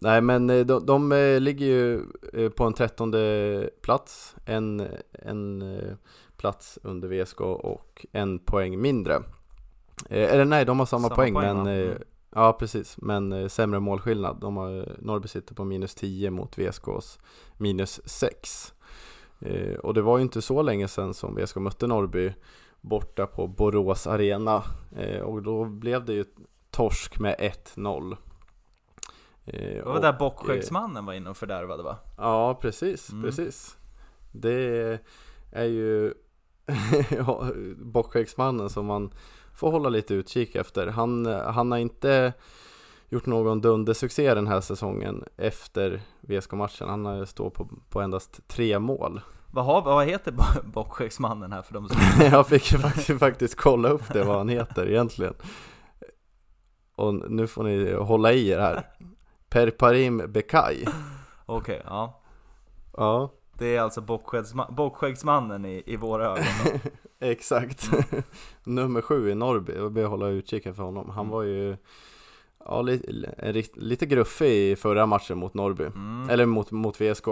nej 0.02 0.20
men 0.20 0.50
eh, 0.50 0.66
de, 0.66 0.86
de 0.86 1.12
eh, 1.12 1.40
ligger 1.40 1.66
ju 1.66 2.02
eh, 2.32 2.48
på 2.50 2.64
en 2.64 2.72
trettonde 2.72 3.70
plats, 3.82 4.36
en, 4.44 4.88
en 5.12 5.64
plats 6.36 6.78
under 6.82 7.08
VSK 7.08 7.40
och 7.40 8.06
en 8.12 8.38
poäng 8.38 8.80
mindre. 8.80 9.22
Eller 10.08 10.44
nej, 10.44 10.64
de 10.64 10.78
har 10.78 10.86
samma, 10.86 11.02
Samma 11.02 11.14
poäng, 11.14 11.34
poäng, 11.34 11.56
men 11.56 11.66
eh, 11.66 11.96
Mm. 12.32 12.44
Ja 12.44 12.52
precis, 12.52 12.96
men 12.98 13.50
sämre 13.50 13.80
målskillnad. 13.80 14.40
De 14.40 14.56
har, 14.56 14.96
Norrby 14.98 15.28
sitter 15.28 15.54
på 15.54 15.64
minus 15.64 15.94
10 15.94 16.30
mot 16.30 16.58
VSKs 16.58 17.18
minus 17.56 18.00
6. 18.04 18.74
Eh, 19.40 19.74
och 19.74 19.94
det 19.94 20.02
var 20.02 20.18
ju 20.18 20.22
inte 20.22 20.42
så 20.42 20.62
länge 20.62 20.88
sedan 20.88 21.14
som 21.14 21.34
VSK 21.34 21.56
mötte 21.56 21.86
Norrby 21.86 22.32
borta 22.80 23.26
på 23.26 23.46
Borås 23.46 24.06
Arena. 24.06 24.62
Och 25.22 25.42
då 25.42 25.64
blev 25.64 26.04
det 26.04 26.12
ju 26.12 26.24
torsk 26.70 27.18
med 27.18 27.36
1-0. 27.74 28.16
Eh, 29.46 29.60
Det 29.76 29.82
var 29.84 29.94
och, 29.94 30.00
där 30.00 30.12
bockskäggsmannen 30.12 31.06
var 31.06 31.12
inne 31.12 31.30
och 31.30 31.36
fördärvade 31.36 31.82
va? 31.82 31.96
Ja, 32.16 32.54
precis, 32.54 33.10
Mm. 33.10 33.22
precis. 33.24 33.76
Det 34.32 34.98
är 35.52 35.64
ju 35.64 36.14
bockskäggsmannen 37.76 38.70
som 38.70 38.86
man 38.86 39.10
får 39.54 39.70
hålla 39.70 39.88
lite 39.88 40.14
utkik 40.14 40.54
efter. 40.54 40.86
Han, 40.86 41.26
han 41.26 41.70
har 41.70 41.78
inte 41.78 42.32
gjort 43.08 43.26
någon 43.26 43.60
dundersuccé 43.60 44.34
den 44.34 44.46
här 44.46 44.60
säsongen 44.60 45.24
efter 45.36 46.00
VSK-matchen. 46.20 46.88
Han 46.88 47.04
har 47.04 47.24
stått 47.24 47.54
på, 47.54 47.68
på 47.88 48.00
endast 48.00 48.48
tre 48.48 48.78
mål. 48.78 49.20
Vad, 49.50 49.64
har, 49.64 49.82
vad 49.82 50.06
heter 50.06 50.32
bo- 50.32 50.62
bockskäggsmannen 50.72 51.52
här 51.52 51.62
för 51.62 51.74
de 51.74 51.88
som... 51.88 52.00
Jag 52.30 52.46
fick 52.46 52.64
faktiskt, 52.64 53.18
faktiskt 53.18 53.56
kolla 53.56 53.88
upp 53.88 54.12
det 54.12 54.24
vad 54.24 54.36
han 54.38 54.48
heter 54.48 54.88
egentligen. 54.88 55.34
Och 56.96 57.14
nu 57.30 57.46
får 57.46 57.64
ni 57.64 57.92
hålla 57.94 58.32
i 58.32 58.48
er 58.48 58.58
här. 58.58 58.86
Perparim 59.52 60.22
Bekay. 60.32 60.84
Okej, 61.46 61.82
ja 61.84 62.20
Ja, 62.96 63.32
Det 63.58 63.76
är 63.76 63.80
alltså 63.80 64.00
bockskäggsma- 64.00 64.74
bockskäggsmannen 64.74 65.64
i, 65.64 65.82
i 65.86 65.96
våra 65.96 66.26
ögon. 66.26 66.44
Exakt 67.20 67.90
Nummer 68.64 69.00
sju 69.02 69.30
i 69.30 69.34
Norrby, 69.34 69.72
jag 69.76 69.92
ber 69.92 70.04
hålla 70.04 70.28
utkik 70.28 70.62
för 70.62 70.82
honom 70.82 71.10
Han 71.10 71.18
Mm. 71.26 71.30
var 71.32 71.42
ju 71.42 71.76
ja, 72.64 72.82
lite, 72.82 73.12
lite 73.74 74.06
gruffig 74.06 74.70
i 74.72 74.76
förra 74.76 75.06
matchen 75.06 75.38
mot 75.38 75.54
Norrby 75.54 75.84
Mm. 75.84 76.30
Eller 76.30 76.46
mot, 76.46 76.70
mot 76.70 77.00
VSK 77.00 77.26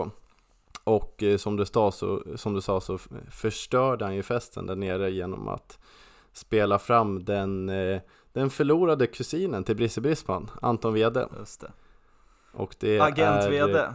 Och 0.85 1.23
eh, 1.23 1.37
som, 1.37 1.57
du 1.57 1.67
sa, 1.67 1.93
så, 1.93 2.23
som 2.37 2.55
du 2.55 2.61
sa 2.61 2.81
så 2.81 2.99
förstörde 3.31 4.05
han 4.05 4.15
ju 4.15 4.23
festen 4.23 4.67
där 4.67 4.77
nere 4.77 5.11
genom 5.11 5.49
att 5.49 5.79
Spela 6.33 6.79
fram 6.79 7.25
den, 7.25 7.69
eh, 7.69 8.01
den 8.33 8.51
förlorade 8.51 9.07
kusinen 9.07 9.65
till 9.65 9.77
Brisse 9.77 10.01
Brisman, 10.01 10.51
Anton 10.63 10.95
Wede 10.95 11.29
Just 11.39 11.61
det. 11.61 11.73
Och 12.53 12.77
det 12.81 13.01
Agent 13.01 13.45
är, 13.45 13.51
VD. 13.51 13.87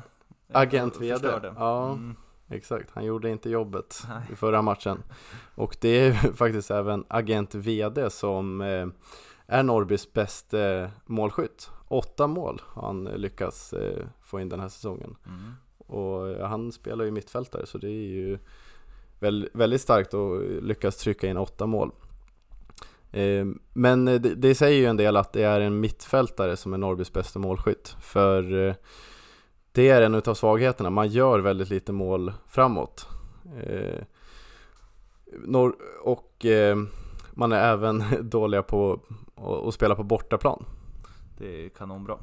Agent 0.53 1.01
VD, 1.01 1.13
Förstörde. 1.13 1.53
ja. 1.57 1.91
Mm. 1.91 2.15
Exakt, 2.49 2.91
han 2.93 3.05
gjorde 3.05 3.29
inte 3.29 3.49
jobbet 3.49 4.03
Nej. 4.09 4.21
i 4.33 4.35
förra 4.35 4.61
matchen 4.61 5.03
Och 5.55 5.77
det 5.81 5.89
är 5.89 6.13
faktiskt 6.33 6.71
även 6.71 7.05
agent 7.07 7.55
VD 7.55 8.09
som 8.09 8.61
eh, 8.61 8.87
är 9.47 9.63
Norrbys 9.63 10.13
bästa 10.13 10.89
målskytt 11.05 11.69
Åtta 11.87 12.27
mål 12.27 12.61
har 12.65 12.87
han 12.87 13.03
lyckats 13.03 13.73
eh, 13.73 14.05
få 14.21 14.39
in 14.39 14.49
den 14.49 14.59
här 14.59 14.69
säsongen 14.69 15.15
Mm. 15.27 15.53
Och 15.77 16.29
eh, 16.29 16.47
han 16.47 16.71
spelar 16.71 17.05
ju 17.05 17.11
mittfältare 17.11 17.65
så 17.65 17.77
det 17.77 17.87
är 17.87 18.07
ju 18.07 18.37
väl, 19.19 19.49
väldigt 19.53 19.81
starkt 19.81 20.13
att 20.13 20.41
lyckas 20.63 20.97
trycka 20.97 21.27
in 21.27 21.37
åtta 21.37 21.65
mål 21.65 21.91
eh, 22.03 22.04
Men 23.73 24.05
det, 24.05 24.19
det 24.19 24.55
säger 24.55 24.79
ju 24.79 24.85
en 24.85 24.97
del 24.97 25.17
att 25.17 25.33
det 25.33 25.43
är 25.43 25.61
en 25.61 25.79
mittfältare 25.79 26.57
som 26.57 26.73
är 26.73 26.77
Norrbys 26.77 27.13
bästa 27.13 27.39
målskytt 27.39 27.95
För 27.99 28.67
eh, 28.67 28.75
det 29.71 29.89
är 29.89 30.01
en 30.01 30.15
utav 30.15 30.33
svagheterna, 30.33 30.89
man 30.89 31.07
gör 31.07 31.39
väldigt 31.39 31.69
lite 31.69 31.91
mål 31.91 32.33
framåt 32.47 33.07
eh, 33.63 34.03
Norr, 35.25 35.75
Och 36.01 36.45
eh, 36.45 36.77
man 37.31 37.51
är 37.51 37.73
även 37.73 38.03
dåliga 38.29 38.63
på 38.63 38.99
att 39.67 39.73
spela 39.73 39.95
på 39.95 40.03
bortaplan 40.03 40.65
Det 41.37 41.65
är 41.65 41.69
kanonbra. 41.69 42.17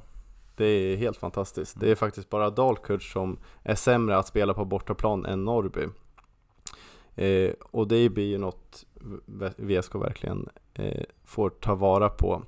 det 0.56 0.64
Det 0.64 0.64
är 0.64 0.96
helt 0.96 1.16
fantastiskt. 1.16 1.80
Det 1.80 1.90
är 1.90 1.94
faktiskt 1.94 2.30
bara 2.30 2.50
Dalkurd 2.50 3.12
som 3.12 3.38
är 3.62 3.74
sämre 3.74 4.16
att 4.16 4.26
spela 4.26 4.54
på 4.54 4.64
bortaplan 4.64 5.26
än 5.26 5.44
Norrby. 5.44 5.88
Eh, 7.14 7.52
och 7.60 7.88
det 7.88 8.08
blir 8.08 8.26
ju 8.26 8.38
något 8.38 8.86
VSK 9.56 9.94
verkligen 9.94 10.48
Eh, 10.74 11.04
får 11.24 11.50
ta 11.50 11.74
vara 11.74 12.08
på 12.08 12.42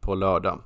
på 0.00 0.14
lördag. 0.14 0.58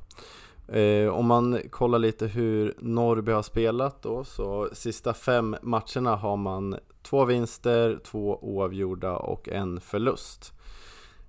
Eh, 0.68 1.09
om 1.09 1.26
man 1.26 1.61
kollar 1.70 1.98
lite 1.98 2.26
hur 2.26 2.74
Norrby 2.79 3.33
har 3.33 3.42
spelat 3.42 4.02
då, 4.02 4.24
så 4.24 4.68
sista 4.72 5.14
fem 5.14 5.57
matcherna 5.62 6.16
har 6.16 6.37
man 6.37 6.76
två 7.02 7.24
vinster, 7.24 8.00
två 8.05 8.38
oavgjorda 8.42 9.16
och 9.16 9.48
en 9.48 9.81
förlust. 9.81 10.52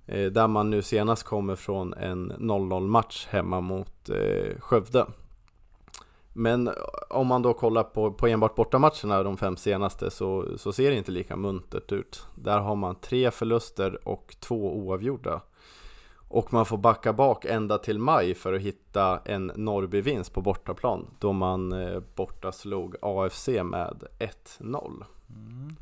Eh, 0.06 0.26
där 0.32 0.48
man 0.48 0.70
nu 0.70 0.82
senast 0.82 1.22
kommer 1.22 1.56
från 1.56 1.94
en 1.94 2.32
0-0 2.32 2.86
match 2.86 3.26
hemma 3.30 3.60
mot 3.60 4.08
eh, 4.08 4.60
Skövde. 4.60 5.06
Men 6.38 6.70
om 7.08 7.26
man 7.26 7.42
då 7.42 7.54
kollar 7.54 7.82
på, 7.82 8.12
på 8.12 8.26
enbart 8.26 8.54
bortamatcherna, 8.54 9.22
de 9.22 9.36
fem 9.36 9.56
senaste, 9.56 10.10
så, 10.10 10.58
så 10.58 10.72
ser 10.72 10.90
det 10.90 10.96
inte 10.96 11.10
lika 11.10 11.36
muntert 11.36 11.92
ut. 11.92 12.26
Där 12.34 12.58
har 12.58 12.76
man 12.76 12.94
tre 12.94 13.30
förluster 13.30 14.08
och 14.08 14.36
två 14.40 14.76
oavgjorda. 14.76 15.40
Och 16.28 16.52
man 16.52 16.66
får 16.66 16.78
backa 16.78 17.12
bak 17.12 17.44
ända 17.44 17.78
till 17.78 17.98
maj 17.98 18.34
för 18.34 18.52
att 18.52 18.60
hitta 18.60 19.20
en 19.24 19.52
Norrby-vinst 19.56 20.32
på 20.32 20.40
bortaplan 20.40 21.06
då 21.18 21.32
man 21.32 21.72
eh, 21.72 22.00
borta 22.14 22.52
slog 22.52 22.96
AFC 23.02 23.48
med 23.48 24.04
1-0. 24.18 25.04
Mm. 25.30 25.76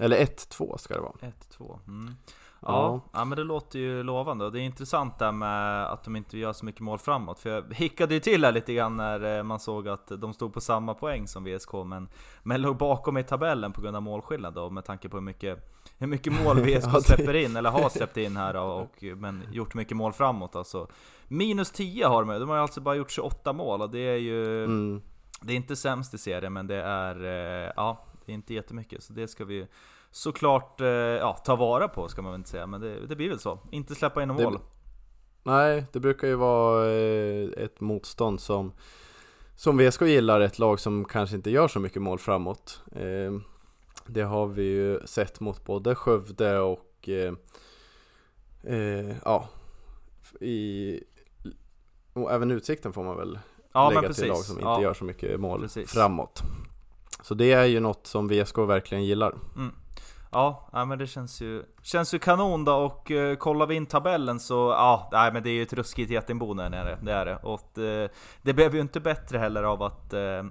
Eller 0.00 0.16
1-2 0.16 0.76
ska 0.76 0.94
det 0.94 1.00
vara. 1.00 1.32
1-2. 1.58 1.78
Mm. 1.88 2.14
Ja, 2.60 3.00
ja. 3.12 3.24
men 3.24 3.38
det 3.38 3.44
låter 3.44 3.78
ju 3.78 4.02
lovande 4.02 4.44
och 4.44 4.52
det 4.52 4.60
är 4.60 4.62
intressant 4.62 5.18
där 5.18 5.32
med 5.32 5.86
att 5.86 6.04
de 6.04 6.16
inte 6.16 6.38
gör 6.38 6.52
så 6.52 6.64
mycket 6.64 6.80
mål 6.80 6.98
framåt. 6.98 7.38
För 7.38 7.50
jag 7.50 7.74
hickade 7.74 8.14
ju 8.14 8.20
till 8.20 8.44
här 8.44 8.52
lite 8.52 8.74
grann 8.74 8.96
när 8.96 9.38
eh, 9.38 9.42
man 9.42 9.60
såg 9.60 9.88
att 9.88 10.08
de 10.08 10.34
stod 10.34 10.54
på 10.54 10.60
samma 10.60 10.94
poäng 10.94 11.28
som 11.28 11.44
VSK 11.44 11.72
men, 11.86 12.08
men 12.42 12.62
låg 12.62 12.76
bakom 12.76 13.18
i 13.18 13.24
tabellen 13.24 13.72
på 13.72 13.80
grund 13.80 13.96
av 13.96 14.02
målskillnad 14.02 14.54
då 14.54 14.70
med 14.70 14.84
tanke 14.84 15.08
på 15.08 15.16
hur 15.16 15.24
mycket, 15.24 15.72
hur 15.98 16.06
mycket 16.06 16.44
mål 16.44 16.60
VSK 16.62 17.06
släpper 17.06 17.36
in, 17.36 17.56
eller 17.56 17.70
har 17.70 17.88
släppt 17.88 18.16
in 18.16 18.36
här 18.36 18.54
då, 18.54 18.60
och, 18.60 19.02
men 19.16 19.42
gjort 19.52 19.74
mycket 19.74 19.96
mål 19.96 20.12
framåt 20.12 20.56
alltså. 20.56 20.88
Minus 21.28 21.70
10 21.70 22.06
har 22.06 22.24
de 22.24 22.40
de 22.40 22.48
har 22.48 22.56
alltså 22.56 22.80
bara 22.80 22.94
gjort 22.94 23.10
28 23.10 23.52
mål 23.52 23.82
och 23.82 23.90
det 23.90 23.98
är 23.98 24.16
ju 24.16 24.64
mm. 24.64 25.02
Det 25.40 25.52
är 25.52 25.56
inte 25.56 25.76
sämst 25.76 26.14
i 26.14 26.18
serien 26.18 26.52
men 26.52 26.66
det 26.66 26.82
är, 26.82 27.24
eh, 27.24 27.72
ja, 27.76 28.06
det 28.24 28.32
är 28.32 28.34
inte 28.34 28.54
jättemycket 28.54 29.02
så 29.02 29.12
det 29.12 29.28
ska 29.28 29.44
vi 29.44 29.66
såklart 30.10 30.80
eh, 30.80 30.86
ja, 30.86 31.32
ta 31.32 31.56
vara 31.56 31.88
på 31.88 32.08
ska 32.08 32.22
man 32.22 32.32
väl 32.32 32.38
inte 32.38 32.50
säga, 32.50 32.66
men 32.66 32.80
det, 32.80 33.06
det 33.06 33.16
blir 33.16 33.28
väl 33.28 33.38
så. 33.38 33.58
Inte 33.70 33.94
släppa 33.94 34.22
in 34.22 34.28
mål. 34.28 34.58
Nej, 35.42 35.84
det 35.92 36.00
brukar 36.00 36.28
ju 36.28 36.34
vara 36.34 36.90
eh, 36.90 37.48
ett 37.56 37.80
motstånd 37.80 38.40
som 38.40 38.72
som 39.56 39.78
VSK 39.78 40.02
gillar, 40.02 40.40
ett 40.40 40.58
lag 40.58 40.80
som 40.80 41.04
kanske 41.04 41.36
inte 41.36 41.50
gör 41.50 41.68
så 41.68 41.80
mycket 41.80 42.02
mål 42.02 42.18
framåt. 42.18 42.82
Eh, 42.92 43.40
det 44.06 44.22
har 44.22 44.46
vi 44.46 44.62
ju 44.62 45.00
sett 45.06 45.40
mot 45.40 45.64
både 45.64 45.94
Skövde 45.94 46.58
och 46.58 47.08
ja, 49.24 49.48
i, 50.40 51.00
och 52.12 52.32
även 52.32 52.50
Utsikten 52.50 52.92
får 52.92 53.04
man 53.04 53.16
väl 53.16 53.38
ja, 53.72 53.90
lägga 53.90 54.12
till 54.12 54.28
lag 54.28 54.36
som 54.36 54.56
inte 54.56 54.68
ja. 54.68 54.82
gör 54.82 54.94
så 54.94 55.04
mycket 55.04 55.40
mål 55.40 55.60
precis. 55.60 55.92
framåt. 55.92 56.42
Så 57.22 57.34
det 57.34 57.52
är 57.52 57.64
ju 57.64 57.80
något 57.80 58.06
som 58.06 58.28
VSK 58.28 58.58
verkligen 58.58 59.04
gillar. 59.04 59.34
Mm. 59.56 59.72
Ja, 60.30 60.68
men 60.72 60.98
det 60.98 61.06
känns 61.06 61.40
ju, 61.40 61.64
känns 61.82 62.14
ju 62.14 62.18
kanon 62.18 62.64
då 62.64 62.74
och 62.74 63.10
eh, 63.10 63.36
kollar 63.36 63.66
vi 63.66 63.74
in 63.74 63.86
tabellen 63.86 64.40
så 64.40 64.54
ja, 64.54 65.08
nej, 65.12 65.32
men 65.32 65.42
det 65.42 65.50
är 65.50 65.54
ju 65.54 65.62
ett 65.62 65.72
ruskigt 65.72 66.10
getingbo 66.10 66.54
där 66.54 66.68
nere, 66.68 66.98
det 67.02 67.12
är 67.12 67.26
det. 67.26 67.36
Och 67.36 67.78
eh, 67.78 68.10
det 68.42 68.54
blev 68.54 68.74
ju 68.74 68.80
inte 68.80 69.00
bättre 69.00 69.38
heller 69.38 69.62
av 69.62 69.82
att 69.82 70.12
eh, 70.12 70.44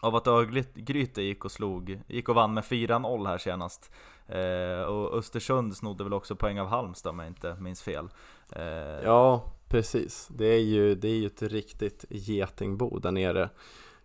av 0.00 0.16
att 0.16 0.26
Örgryte 0.26 1.22
gick 1.22 1.44
och 1.44 1.52
slog, 1.52 2.00
gick 2.06 2.28
och 2.28 2.34
vann 2.34 2.54
med 2.54 2.64
4-0 2.64 3.26
här 3.26 3.38
senast. 3.38 3.90
Eh, 4.26 4.82
och 4.82 5.18
Östersund 5.18 5.76
snodde 5.76 6.04
väl 6.04 6.12
också 6.12 6.36
poäng 6.36 6.60
av 6.60 6.66
Halmstad 6.66 7.10
om 7.10 7.18
jag 7.18 7.28
inte 7.28 7.54
minns 7.54 7.82
fel. 7.82 8.08
Eh, 8.52 8.64
ja, 9.04 9.44
precis. 9.68 10.28
Det 10.30 10.46
är 10.46 10.60
ju, 10.60 10.94
det 10.94 11.08
är 11.08 11.14
ju 11.14 11.26
ett 11.26 11.42
riktigt 11.42 12.04
getingbo 12.10 12.98
där 12.98 13.12
nere. 13.12 13.48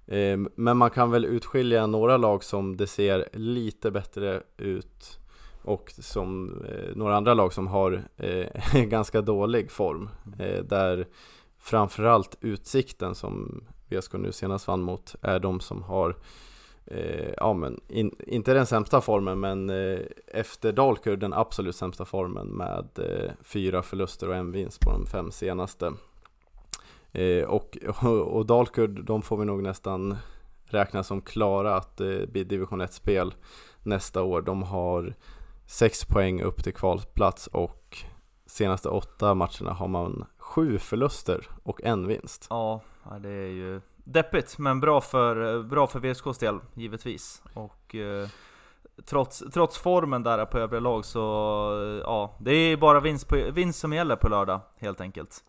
Ehm, 0.08 0.50
men 0.56 0.78
man 0.78 0.89
kan 0.89 1.12
väl 1.12 1.26
utskilja 1.26 1.88
några 1.88 2.18
lag 2.18 2.44
som 2.44 2.78
det 2.78 2.88
ser 2.88 3.30
lite 3.34 3.91
bättre 3.91 4.44
ut 4.58 5.20
och 5.65 5.94
som 6.00 6.62
eh, 6.70 6.96
några 6.96 7.15
andra 7.15 7.34
lag 7.34 7.54
som 7.54 7.68
har 7.68 8.04
eh, 8.18 8.48
ganska 8.86 9.22
dålig 9.22 9.72
form. 9.72 10.10
Eh, 10.39 10.63
där 10.63 11.08
framförallt 11.60 12.38
Utsikten 12.41 13.15
som 13.15 13.63
VSK 13.89 14.13
nu 14.13 14.32
senast 14.32 14.68
vann 14.68 14.82
mot 14.82 15.15
är 15.22 15.39
de 15.39 15.60
som 15.60 15.84
har 15.84 16.15
ja 17.38 17.54
men 17.54 17.82
in, 17.88 18.15
inte 18.28 18.54
den 18.54 18.65
sämsta 18.65 19.02
formen 19.02 19.39
men 19.39 19.70
efter 20.28 20.72
Dalkurd 20.72 21.20
den 21.20 21.34
absolut 21.34 21.76
sämsta 21.76 22.06
formen 22.06 22.48
med 22.48 22.88
fyra 23.44 23.84
förluster 23.84 24.30
och 24.30 24.36
en 24.36 24.52
vinst 24.52 24.80
på 24.80 24.91
de 24.91 25.06
fem 25.06 25.32
senaste. 25.32 25.94
Eh, 27.15 27.43
och, 27.43 27.78
och, 28.04 28.45
Dalkurd, 28.45 29.06
de 29.06 29.21
får 29.21 29.38
vi 29.38 29.45
nog 29.45 29.63
nästan 29.63 30.17
räkna 30.65 31.04
som 31.04 31.21
klara 31.21 31.75
att 31.75 32.01
eh, 32.01 32.25
bli 32.28 32.43
division 32.43 32.82
1-spel 32.82 33.34
nästa 33.84 34.23
år. 34.23 34.41
De 34.41 34.63
har 34.63 35.13
6 35.65 36.06
poäng 36.06 36.41
upp 36.41 36.63
till 36.63 36.73
kvalplats 36.73 37.47
och 37.47 37.97
senaste 38.45 38.89
åtta 38.89 39.34
matcherna 39.34 39.73
har 39.73 39.88
man 39.88 40.25
sju 40.38 40.80
förluster 40.80 41.47
och 41.63 41.84
en 41.84 42.08
vinst. 42.08 42.47
Ja, 42.49 42.82
det 43.21 43.30
är 43.30 43.47
ju 43.47 43.82
deppigt, 44.04 44.58
men 44.58 44.80
bra 44.80 45.01
för, 45.01 45.63
bra 45.63 45.88
för 45.88 45.99
VSKs 45.99 46.38
del, 46.38 46.60
givetvis. 46.73 47.43
Och 47.54 47.95
eh, 47.95 48.28
trots, 49.06 49.43
trots 49.54 49.78
formen 49.78 50.23
där 50.23 50.45
på 50.45 50.58
övriga 50.58 50.80
lag 50.80 51.06
så, 51.06 51.19
ja, 52.04 52.36
det 52.39 52.51
är 52.51 52.78
bara 52.78 52.99
vinst, 52.99 53.28
på, 53.28 53.36
vinst 53.51 53.80
som 53.80 53.93
gäller 53.93 54.15
på 54.15 54.30
lördag, 54.30 54.60
helt 54.78 55.01
enkelt. 55.01 55.43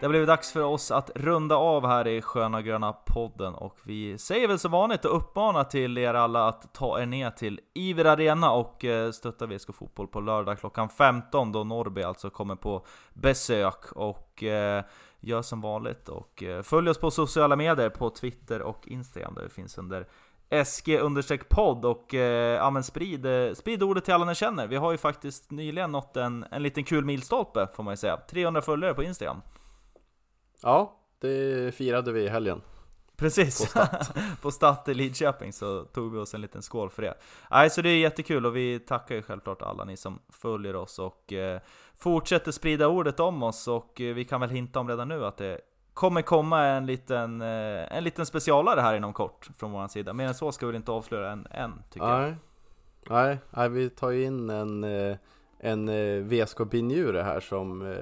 Det 0.00 0.06
har 0.06 0.10
blivit 0.10 0.28
dags 0.28 0.52
för 0.52 0.62
oss 0.62 0.90
att 0.90 1.10
runda 1.14 1.56
av 1.56 1.86
här 1.86 2.06
i 2.06 2.22
Sköna 2.22 2.62
Gröna 2.62 2.92
podden 2.92 3.54
och 3.54 3.78
vi 3.84 4.18
säger 4.18 4.48
väl 4.48 4.58
som 4.58 4.70
vanligt 4.70 5.04
och 5.04 5.16
uppmanar 5.16 5.64
till 5.64 5.98
er 5.98 6.14
alla 6.14 6.48
att 6.48 6.74
ta 6.74 7.00
er 7.00 7.06
ner 7.06 7.30
till 7.30 7.60
Iver 7.74 8.04
Arena 8.04 8.50
och 8.50 8.84
eh, 8.84 9.10
stötta 9.10 9.46
VSK 9.46 9.74
Fotboll 9.74 10.06
på 10.06 10.20
lördag 10.20 10.58
klockan 10.58 10.88
15 10.88 11.52
då 11.52 11.64
Norrby 11.64 12.02
alltså 12.02 12.30
kommer 12.30 12.56
på 12.56 12.86
besök 13.14 13.92
och 13.92 14.42
eh, 14.42 14.84
gör 15.20 15.42
som 15.42 15.60
vanligt 15.60 16.08
och 16.08 16.42
eh, 16.42 16.62
följ 16.62 16.90
oss 16.90 16.98
på 16.98 17.10
sociala 17.10 17.56
medier 17.56 17.90
på 17.90 18.10
Twitter 18.10 18.62
och 18.62 18.88
Instagram 18.88 19.34
där 19.34 19.42
vi 19.42 19.48
finns 19.48 19.78
under 19.78 20.06
SG-podd 20.50 21.84
och 21.84 22.14
eh, 22.14 22.56
ja, 22.56 22.70
men 22.70 22.82
sprid, 22.82 23.26
sprid 23.54 23.82
ordet 23.82 24.04
till 24.04 24.14
alla 24.14 24.24
ni 24.24 24.34
känner. 24.34 24.66
Vi 24.66 24.76
har 24.76 24.92
ju 24.92 24.98
faktiskt 24.98 25.50
nyligen 25.50 25.92
nått 25.92 26.16
en, 26.16 26.46
en 26.50 26.62
liten 26.62 26.84
kul 26.84 27.04
milstolpe 27.04 27.68
får 27.74 27.82
man 27.82 27.92
ju 27.92 27.96
säga. 27.96 28.16
300 28.16 28.62
följare 28.62 28.94
på 28.94 29.02
Instagram. 29.02 29.42
Ja, 30.62 30.96
det 31.18 31.74
firade 31.74 32.12
vi 32.12 32.22
i 32.22 32.28
helgen. 32.28 32.60
Precis, 33.16 33.60
på 33.60 33.66
Statt. 33.66 34.16
på 34.42 34.50
Statt 34.50 34.88
i 34.88 34.94
Lidköping 34.94 35.52
så 35.52 35.84
tog 35.84 36.12
vi 36.12 36.18
oss 36.18 36.34
en 36.34 36.40
liten 36.40 36.62
skål 36.62 36.90
för 36.90 37.02
det. 37.02 37.14
Nej, 37.50 37.70
så 37.70 37.82
det 37.82 37.88
är 37.88 37.98
jättekul 37.98 38.46
och 38.46 38.56
vi 38.56 38.78
tackar 38.78 39.14
ju 39.14 39.22
självklart 39.22 39.62
alla 39.62 39.84
ni 39.84 39.96
som 39.96 40.18
följer 40.28 40.76
oss 40.76 40.98
och 40.98 41.32
eh, 41.32 41.60
fortsätter 41.94 42.52
sprida 42.52 42.88
ordet 42.88 43.20
om 43.20 43.42
oss 43.42 43.68
och 43.68 44.00
eh, 44.00 44.14
vi 44.14 44.24
kan 44.24 44.40
väl 44.40 44.50
hinta 44.50 44.80
om 44.80 44.88
redan 44.88 45.08
nu 45.08 45.24
att 45.24 45.36
det 45.36 45.60
kommer 45.94 46.22
komma 46.22 46.64
en 46.64 46.86
liten, 46.86 47.42
eh, 47.42 47.96
en 47.96 48.04
liten 48.04 48.26
specialare 48.26 48.80
här 48.80 48.94
inom 48.94 49.12
kort 49.12 49.48
från 49.58 49.72
vår 49.72 49.88
sida. 49.88 50.12
Mer 50.12 50.26
än 50.26 50.34
så 50.34 50.52
ska 50.52 50.66
vi 50.66 50.76
inte 50.76 50.92
avslöja 50.92 51.30
än, 51.30 51.46
än 51.50 51.72
tycker 51.90 52.06
nej. 52.06 52.22
jag. 52.22 52.36
Nej, 53.10 53.38
nej, 53.50 53.68
vi 53.68 53.90
tar 53.90 54.10
ju 54.10 54.24
in 54.24 54.50
en, 54.50 54.84
en 55.58 55.88
VSK 56.28 56.58
Binjure 56.70 57.22
här 57.22 57.40
som 57.40 57.96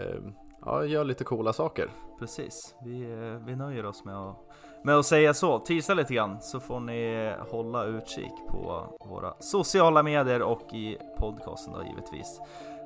ja, 0.64 0.84
gör 0.84 1.04
lite 1.04 1.24
coola 1.24 1.52
saker. 1.52 1.88
Precis, 2.18 2.74
vi, 2.84 3.02
eh, 3.02 3.46
vi 3.46 3.56
nöjer 3.56 3.86
oss 3.86 4.04
med 4.04 4.16
att, 4.16 4.36
med 4.82 4.96
att 4.96 5.06
säga 5.06 5.34
så. 5.34 5.58
Tisa 5.58 5.94
lite 5.94 6.14
grann 6.14 6.40
så 6.40 6.60
får 6.60 6.80
ni 6.80 7.32
hålla 7.50 7.84
utkik 7.84 8.32
på 8.48 8.86
våra 9.08 9.34
sociala 9.38 10.02
medier 10.02 10.42
och 10.42 10.74
i 10.74 10.98
podcasten 11.18 11.72
då 11.72 11.82
givetvis. 11.82 12.40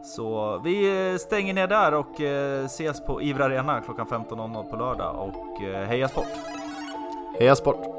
Så 0.04 0.58
vi 0.64 1.10
eh, 1.12 1.16
stänger 1.18 1.54
ner 1.54 1.66
där 1.66 1.94
och 1.94 2.20
eh, 2.20 2.64
ses 2.64 3.04
på 3.04 3.22
Ivra 3.22 3.44
Arena 3.44 3.80
klockan 3.80 4.06
15.00 4.06 4.70
på 4.70 4.76
lördag 4.76 5.16
och 5.16 5.60
heja 5.62 6.08
sport! 6.08 6.32
Heja 7.38 7.56
sport! 7.56 7.97